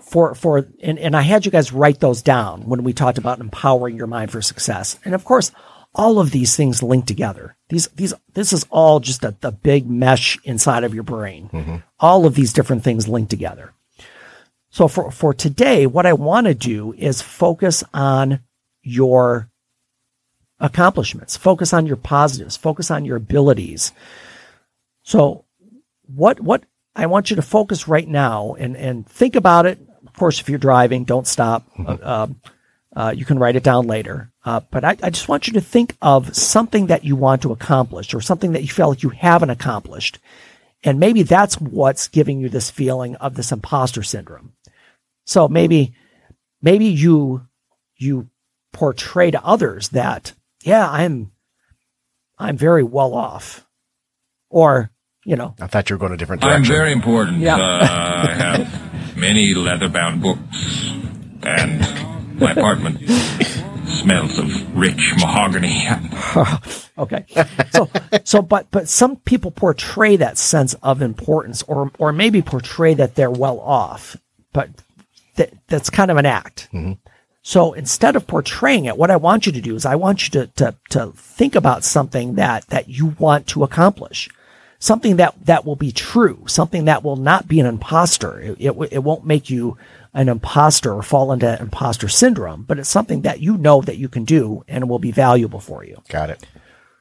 for 0.00 0.34
for 0.34 0.68
and, 0.82 0.98
and 0.98 1.16
I 1.16 1.22
had 1.22 1.46
you 1.46 1.52
guys 1.52 1.72
write 1.72 2.00
those 2.00 2.22
down 2.22 2.62
when 2.62 2.82
we 2.82 2.92
talked 2.92 3.18
about 3.18 3.40
empowering 3.40 3.96
your 3.96 4.06
mind 4.06 4.32
for 4.32 4.42
success. 4.42 4.98
And 5.04 5.14
of 5.14 5.24
course, 5.24 5.52
all 5.94 6.18
of 6.18 6.30
these 6.30 6.56
things 6.56 6.82
link 6.82 7.06
together. 7.06 7.56
These 7.68 7.88
these 7.88 8.14
this 8.34 8.52
is 8.52 8.66
all 8.70 9.00
just 9.00 9.24
a, 9.24 9.34
the 9.40 9.52
big 9.52 9.88
mesh 9.88 10.38
inside 10.44 10.84
of 10.84 10.94
your 10.94 11.02
brain. 11.02 11.48
All 11.98 12.26
of 12.26 12.34
these 12.34 12.52
different 12.52 12.84
things 12.84 13.08
link 13.08 13.28
together. 13.28 13.72
So 14.70 14.86
for, 14.86 15.10
for 15.10 15.34
today, 15.34 15.86
what 15.86 16.06
I 16.06 16.12
want 16.12 16.46
to 16.46 16.54
do 16.54 16.92
is 16.92 17.20
focus 17.20 17.82
on 17.92 18.40
your 18.82 19.50
accomplishments, 20.60 21.36
focus 21.36 21.72
on 21.72 21.86
your 21.86 21.96
positives, 21.96 22.56
focus 22.56 22.90
on 22.90 23.04
your 23.04 23.16
abilities. 23.16 23.92
So 25.02 25.44
what, 26.06 26.40
what 26.40 26.64
I 26.94 27.06
want 27.06 27.30
you 27.30 27.36
to 27.36 27.42
focus 27.42 27.88
right 27.88 28.06
now 28.06 28.54
and, 28.58 28.76
and 28.76 29.06
think 29.06 29.34
about 29.34 29.66
it. 29.66 29.78
Of 30.06 30.12
course, 30.14 30.40
if 30.40 30.48
you're 30.48 30.58
driving, 30.58 31.04
don't 31.04 31.26
stop. 31.26 31.66
Uh, 31.78 31.96
um, 32.02 32.40
uh, 32.94 33.12
you 33.16 33.24
can 33.24 33.38
write 33.38 33.56
it 33.56 33.62
down 33.62 33.86
later. 33.86 34.32
Uh, 34.44 34.60
but 34.70 34.84
I, 34.84 34.96
I 35.02 35.10
just 35.10 35.28
want 35.28 35.46
you 35.46 35.52
to 35.54 35.60
think 35.60 35.96
of 36.00 36.34
something 36.34 36.86
that 36.86 37.04
you 37.04 37.16
want 37.16 37.42
to 37.42 37.52
accomplish 37.52 38.14
or 38.14 38.20
something 38.20 38.52
that 38.52 38.62
you 38.62 38.68
feel 38.68 38.88
like 38.88 39.02
you 39.02 39.10
haven't 39.10 39.50
accomplished. 39.50 40.18
And 40.82 40.98
maybe 40.98 41.22
that's 41.22 41.60
what's 41.60 42.08
giving 42.08 42.40
you 42.40 42.48
this 42.48 42.70
feeling 42.70 43.16
of 43.16 43.34
this 43.34 43.52
imposter 43.52 44.02
syndrome. 44.02 44.54
So 45.26 45.46
maybe, 45.46 45.94
maybe 46.62 46.86
you, 46.86 47.46
you 47.96 48.28
portray 48.72 49.30
to 49.30 49.44
others 49.44 49.90
that, 49.90 50.32
yeah, 50.62 50.88
I'm, 50.90 51.32
I'm 52.38 52.56
very 52.56 52.82
well 52.82 53.14
off. 53.14 53.66
Or, 54.48 54.90
you 55.24 55.36
know, 55.36 55.54
I 55.60 55.66
thought 55.66 55.90
you 55.90 55.94
were 55.94 56.00
going 56.00 56.12
a 56.12 56.16
different 56.16 56.42
direction. 56.42 56.62
I'm 56.62 56.78
very 56.78 56.92
important. 56.92 57.40
Yeah. 57.40 57.56
Uh, 57.56 58.26
I 58.26 58.32
have 58.32 59.16
many 59.16 59.54
leather-bound 59.54 60.22
books, 60.22 60.90
and 61.42 61.84
my 62.40 62.52
apartment 62.52 63.00
smells 63.88 64.38
of 64.38 64.76
rich 64.76 65.14
mahogany. 65.18 65.86
Okay. 67.00 67.24
So, 67.70 67.88
so, 68.24 68.42
but, 68.42 68.70
but 68.70 68.86
some 68.86 69.16
people 69.16 69.50
portray 69.50 70.16
that 70.16 70.36
sense 70.36 70.74
of 70.82 71.00
importance 71.00 71.62
or, 71.62 71.90
or 71.98 72.12
maybe 72.12 72.42
portray 72.42 72.92
that 72.92 73.14
they're 73.14 73.30
well 73.30 73.58
off, 73.60 74.18
but 74.52 74.68
that, 75.36 75.54
that's 75.68 75.88
kind 75.88 76.10
of 76.10 76.18
an 76.18 76.26
act. 76.26 76.68
Mm-hmm. 76.74 76.92
So 77.42 77.72
instead 77.72 78.16
of 78.16 78.26
portraying 78.26 78.84
it, 78.84 78.98
what 78.98 79.10
I 79.10 79.16
want 79.16 79.46
you 79.46 79.52
to 79.52 79.62
do 79.62 79.74
is 79.74 79.86
I 79.86 79.94
want 79.94 80.24
you 80.26 80.40
to, 80.40 80.46
to, 80.56 80.74
to 80.90 81.12
think 81.16 81.54
about 81.54 81.84
something 81.84 82.34
that, 82.34 82.66
that 82.66 82.88
you 82.88 83.16
want 83.18 83.46
to 83.48 83.64
accomplish. 83.64 84.28
Something 84.82 85.16
that, 85.16 85.34
that 85.44 85.66
will 85.66 85.76
be 85.76 85.92
true, 85.92 86.44
something 86.46 86.86
that 86.86 87.04
will 87.04 87.16
not 87.16 87.46
be 87.46 87.60
an 87.60 87.66
imposter. 87.66 88.40
It, 88.40 88.56
it, 88.58 88.92
it 88.92 89.04
won't 89.04 89.26
make 89.26 89.50
you 89.50 89.76
an 90.14 90.28
imposter 90.28 90.92
or 90.92 91.02
fall 91.02 91.32
into 91.32 91.60
imposter 91.60 92.08
syndrome, 92.08 92.62
but 92.62 92.78
it's 92.78 92.88
something 92.88 93.20
that 93.22 93.40
you 93.40 93.56
know 93.56 93.82
that 93.82 93.98
you 93.98 94.08
can 94.08 94.24
do 94.24 94.64
and 94.66 94.88
will 94.88 94.98
be 94.98 95.12
valuable 95.12 95.60
for 95.60 95.84
you. 95.84 96.02
Got 96.08 96.30
it. 96.30 96.44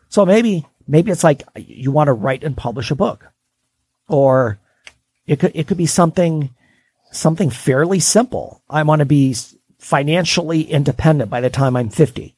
So 0.09 0.25
maybe 0.25 0.67
maybe 0.87 1.09
it's 1.09 1.23
like 1.23 1.43
you 1.55 1.91
want 1.91 2.09
to 2.09 2.13
write 2.13 2.43
and 2.43 2.55
publish 2.55 2.91
a 2.91 2.95
book, 2.95 3.31
or 4.07 4.59
it 5.25 5.39
could 5.39 5.53
it 5.55 5.67
could 5.67 5.77
be 5.77 5.85
something 5.85 6.53
something 7.11 7.49
fairly 7.49 7.99
simple. 7.99 8.61
I 8.69 8.83
want 8.83 8.99
to 8.99 9.05
be 9.05 9.35
financially 9.79 10.63
independent 10.63 11.29
by 11.29 11.41
the 11.41 11.49
time 11.49 11.75
I'm 11.75 11.89
50. 11.89 12.35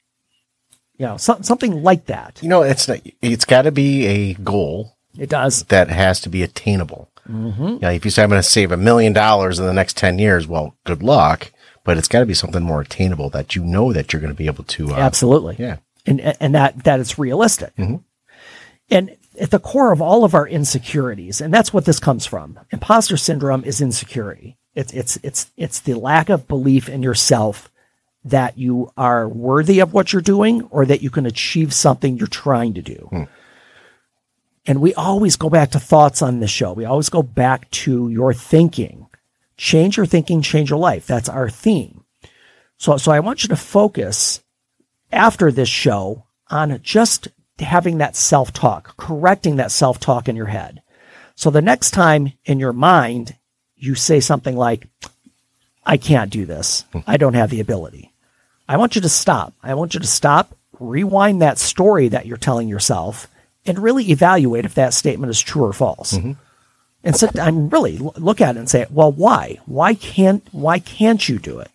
You 0.98 1.08
know, 1.08 1.18
some, 1.18 1.42
something 1.42 1.82
like 1.82 2.06
that. 2.06 2.40
You 2.44 2.50
know, 2.50 2.62
it's 2.62 2.88
not, 2.88 3.00
it's 3.22 3.46
got 3.46 3.64
to 3.64 3.72
be 3.72 4.06
a 4.06 4.34
goal 4.36 4.98
It 5.18 5.30
does. 5.30 5.64
that 5.66 5.90
has 5.90 6.20
to 6.22 6.30
be 6.30 6.44
attainable. 6.44 7.10
Mm-hmm. 7.28 7.78
Yeah, 7.82 7.92
if 7.92 8.06
you 8.06 8.12
say 8.12 8.24
I'm 8.24 8.30
going 8.30 8.42
to 8.42 8.48
save 8.48 8.72
a 8.72 8.78
million 8.78 9.14
dollars 9.14 9.60
in 9.60 9.66
the 9.66 9.74
next 9.74 9.98
10 9.98 10.20
years, 10.20 10.48
well, 10.48 10.76
good 10.86 11.04
luck, 11.04 11.52
but 11.84 11.98
it's 11.98 12.08
got 12.08 12.22
to 12.22 12.26
be 12.26 12.34
something 12.34 12.64
more 12.64 12.82
attainable 12.82 13.30
that 13.30 13.56
you 13.56 13.64
know 13.64 13.94
that 13.94 14.12
you're 14.12 14.22
going 14.22 14.34
to 14.34 14.38
be 14.38 14.48
able 14.48 14.64
to. 14.66 14.92
Uh, 14.92 14.98
Absolutely. 14.98 15.56
Yeah. 15.60 15.78
And, 16.06 16.20
and 16.20 16.56
that, 16.56 16.84
that 16.84 17.00
it's 17.00 17.20
realistic. 17.20 17.74
And 18.90 19.16
at 19.40 19.52
the 19.52 19.60
core 19.60 19.92
of 19.92 20.02
all 20.02 20.24
of 20.24 20.34
our 20.34 20.48
insecurities, 20.48 21.42
and 21.42 21.54
that's 21.54 21.74
what 21.74 21.86
this 21.86 22.00
comes 22.00 22.26
from. 22.26 22.60
Imposter 22.72 23.18
syndrome 23.18 23.64
is 23.64 23.82
insecurity. 23.82 24.58
It's, 24.74 24.92
it's, 24.94 25.18
it's, 25.24 25.52
it's 25.58 25.80
the 25.80 25.94
lack 25.94 26.30
of 26.30 26.48
belief 26.48 26.90
in 26.90 27.04
yourself 27.04 27.70
that 28.24 28.58
you 28.58 28.92
are 28.98 29.28
worthy 29.28 29.80
of 29.80 29.94
what 29.94 30.12
you're 30.14 30.22
doing 30.22 30.64
or 30.70 30.86
that 30.86 31.02
you 31.02 31.10
can 31.10 31.26
achieve 31.26 31.74
something 31.74 32.18
you're 32.18 32.28
trying 32.28 32.74
to 32.76 32.82
do. 32.82 33.10
And 34.66 34.82
we 34.82 34.94
always 34.94 35.36
go 35.36 35.50
back 35.50 35.72
to 35.72 35.80
thoughts 35.80 36.22
on 36.22 36.40
this 36.40 36.52
show. 36.52 36.74
We 36.74 36.86
always 36.86 37.10
go 37.10 37.24
back 37.24 37.70
to 37.72 38.10
your 38.10 38.34
thinking. 38.34 39.08
Change 39.58 39.98
your 39.98 40.06
thinking, 40.06 40.42
change 40.42 40.70
your 40.70 40.80
life. 40.80 41.08
That's 41.08 41.30
our 41.30 41.50
theme. 41.50 42.04
So, 42.78 42.98
so 42.98 43.12
I 43.12 43.20
want 43.20 43.44
you 43.44 43.50
to 43.50 43.56
focus 43.56 44.42
after 45.12 45.52
this 45.52 45.70
show 45.70 46.26
on 46.50 46.80
just 46.82 47.28
having 47.60 48.00
that 48.00 48.16
self 48.16 48.52
talk, 48.54 48.98
correcting 48.98 49.58
that 49.58 49.72
self 49.72 50.00
talk 50.00 50.28
in 50.28 50.36
your 50.36 50.48
head. 50.48 50.82
So 51.36 51.50
the 51.50 51.62
next 51.62 51.92
time 51.92 52.34
in 52.46 52.60
your 52.60 52.74
mind, 52.74 53.36
you 53.76 53.96
say 53.96 54.20
something 54.20 54.56
like, 54.56 54.88
I 55.86 55.98
can't 55.98 56.32
do 56.32 56.46
this. 56.46 56.86
I 57.08 57.18
don't 57.18 57.34
have 57.34 57.50
the 57.50 57.62
ability. 57.62 58.14
I 58.68 58.78
want 58.78 58.96
you 58.96 59.02
to 59.02 59.10
stop. 59.10 59.54
I 59.64 59.74
want 59.74 59.94
you 59.94 60.00
to 60.00 60.08
stop, 60.08 60.56
rewind 60.80 61.42
that 61.42 61.58
story 61.58 62.08
that 62.10 62.26
you're 62.26 62.38
telling 62.38 62.68
yourself, 62.68 63.28
and 63.66 63.80
really 63.80 64.12
evaluate 64.12 64.66
if 64.66 64.76
that 64.76 64.94
statement 64.94 65.30
is 65.30 65.42
true 65.42 65.64
or 65.64 65.74
false. 65.74 66.14
Mm-hmm. 66.14 66.34
And 67.04 67.16
so 67.16 67.30
I'm 67.40 67.70
really 67.70 67.98
look 67.98 68.42
at 68.42 68.56
it 68.56 68.60
and 68.60 68.70
say, 68.70 68.86
well, 68.92 69.12
why? 69.12 69.60
Why 69.66 69.96
can't 69.96 70.48
why 70.52 70.80
can't 70.80 71.28
you 71.28 71.40
do 71.40 71.60
it? 71.60 71.72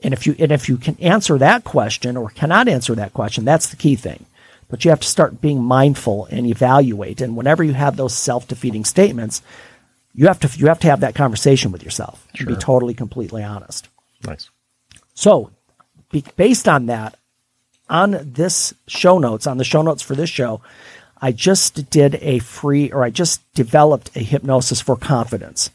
And 0.00 0.12
if 0.12 0.26
you 0.26 0.34
and 0.38 0.52
if 0.52 0.68
you 0.68 0.76
can 0.76 0.96
answer 1.00 1.38
that 1.38 1.64
question 1.64 2.16
or 2.16 2.30
cannot 2.30 2.68
answer 2.68 2.94
that 2.96 3.14
question, 3.14 3.44
that's 3.44 3.68
the 3.68 3.76
key 3.76 3.96
thing. 3.96 4.26
But 4.68 4.84
you 4.84 4.90
have 4.90 5.00
to 5.00 5.08
start 5.08 5.40
being 5.40 5.62
mindful 5.62 6.26
and 6.30 6.46
evaluate. 6.46 7.20
And 7.20 7.36
whenever 7.36 7.64
you 7.64 7.72
have 7.72 7.96
those 7.96 8.14
self-defeating 8.14 8.84
statements, 8.84 9.42
you 10.14 10.26
have 10.26 10.40
to 10.40 10.58
you 10.58 10.66
have 10.66 10.80
to 10.80 10.88
have 10.88 11.00
that 11.00 11.14
conversation 11.14 11.72
with 11.72 11.82
yourself 11.82 12.26
and 12.38 12.48
be 12.48 12.56
totally 12.56 12.94
completely 12.94 13.42
honest. 13.42 13.88
Nice. 14.26 14.50
So, 15.14 15.50
be, 16.10 16.24
based 16.36 16.68
on 16.68 16.86
that, 16.86 17.16
on 17.88 18.18
this 18.22 18.74
show 18.86 19.18
notes, 19.18 19.46
on 19.46 19.58
the 19.58 19.64
show 19.64 19.82
notes 19.82 20.02
for 20.02 20.14
this 20.14 20.30
show, 20.30 20.60
I 21.20 21.32
just 21.32 21.90
did 21.90 22.16
a 22.16 22.38
free, 22.38 22.90
or 22.92 23.04
I 23.04 23.10
just 23.10 23.40
developed 23.54 24.14
a 24.16 24.20
hypnosis 24.20 24.80
for 24.80 24.96
confidence 24.96 25.70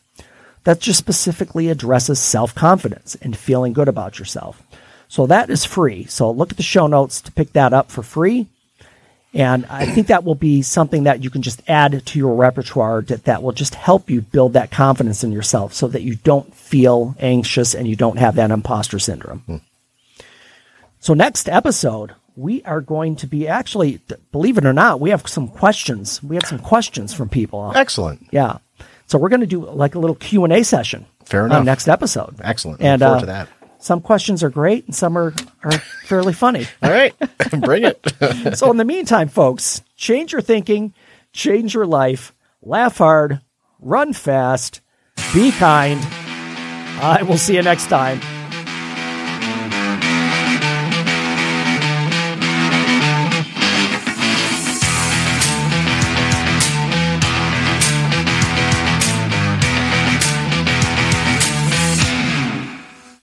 that 0.64 0.80
just 0.80 1.00
specifically 1.00 1.70
addresses 1.70 2.20
self 2.20 2.56
confidence 2.56 3.16
and 3.22 3.36
feeling 3.36 3.74
good 3.74 3.88
about 3.88 4.20
yourself. 4.20 4.62
So 5.08 5.28
that 5.28 5.50
is 5.50 5.66
free. 5.66 6.06
So 6.06 6.32
look 6.32 6.52
at 6.52 6.58
the 6.58 6.64
show 6.64 6.88
notes 6.88 7.22
to 7.22 7.32
pick 7.32 7.54
that 7.54 7.74
up 7.74 7.92
for 7.92 8.02
free. 8.02 8.48
And 9.34 9.66
I 9.66 9.88
think 9.88 10.08
that 10.08 10.24
will 10.24 10.36
be 10.36 10.62
something 10.62 11.04
that 11.04 11.24
you 11.24 11.32
can 11.32 11.42
just 11.42 11.62
add 11.68 12.06
to 12.06 12.20
your 12.20 12.36
repertoire 12.36 13.02
that, 13.04 13.24
that 13.24 13.42
will 13.42 13.52
just 13.52 13.74
help 13.74 14.10
you 14.10 14.22
build 14.22 14.54
that 14.54 14.70
confidence 14.70 15.24
in 15.24 15.32
yourself 15.32 15.74
so 15.74 15.88
that 15.88 16.04
you 16.04 16.16
don't 16.16 16.54
feel 16.54 17.16
anxious 17.20 17.74
and 17.74 17.88
you 17.88 17.96
don't 17.96 18.20
have 18.20 18.36
that 18.36 18.52
imposter 18.52 19.00
syndrome. 19.00 19.40
Hmm. 19.40 19.58
So 21.00 21.16
next 21.16 21.50
episode, 21.50 22.14
we 22.36 22.64
are 22.64 22.82
going 22.82 23.16
to 23.18 23.28
be 23.28 23.48
actually, 23.48 24.00
believe 24.32 24.58
it 24.58 24.66
or 24.66 24.74
not, 24.74 25.00
we 25.00 25.10
have 25.12 25.28
some 25.28 25.48
questions. 25.48 26.22
We 26.24 26.36
have 26.36 26.46
some 26.46 26.60
questions 26.60 27.14
from 27.14 27.30
people. 27.30 27.72
Excellent. 27.76 28.28
Yeah. 28.32 28.58
So 29.08 29.18
we're 29.18 29.30
going 29.30 29.42
to 29.42 29.48
do 29.48 29.66
like 29.66 29.96
a 29.96 30.00
little 30.00 30.16
Q 30.16 30.44
and 30.44 30.54
A 30.54 30.64
session. 30.64 31.06
Fair 31.26 31.46
enough. 31.46 31.64
next 31.66 31.88
episode. 31.88 32.36
Excellent. 32.42 32.80
Look 32.80 32.86
And 32.88 33.02
forward 33.02 33.18
uh, 33.18 33.20
to 33.22 33.26
that. 33.28 33.50
some 33.80 34.02
questions 34.02 34.44
are 34.44 34.50
great 34.50 34.86
and 34.86 34.96
some 34.96 35.18
are, 35.18 35.34
are 35.64 35.72
fairly 36.06 36.34
funny. 36.34 36.66
All 36.84 36.90
right. 36.92 37.14
Bring 37.62 37.84
it. 37.84 38.56
so 38.58 38.70
in 38.72 38.78
the 38.78 38.86
meantime, 38.86 39.28
folks, 39.30 39.82
change 39.96 40.32
your 40.32 40.42
thinking, 40.42 40.94
change 41.32 41.74
your 41.74 41.86
life, 41.86 42.34
laugh 42.62 42.98
hard, 42.98 43.42
run 43.80 44.14
fast, 44.14 44.82
be 45.34 45.52
kind. 45.52 46.00
I 47.02 47.24
will 47.24 47.38
see 47.38 47.56
you 47.56 47.62
next 47.62 47.88
time. 47.88 48.20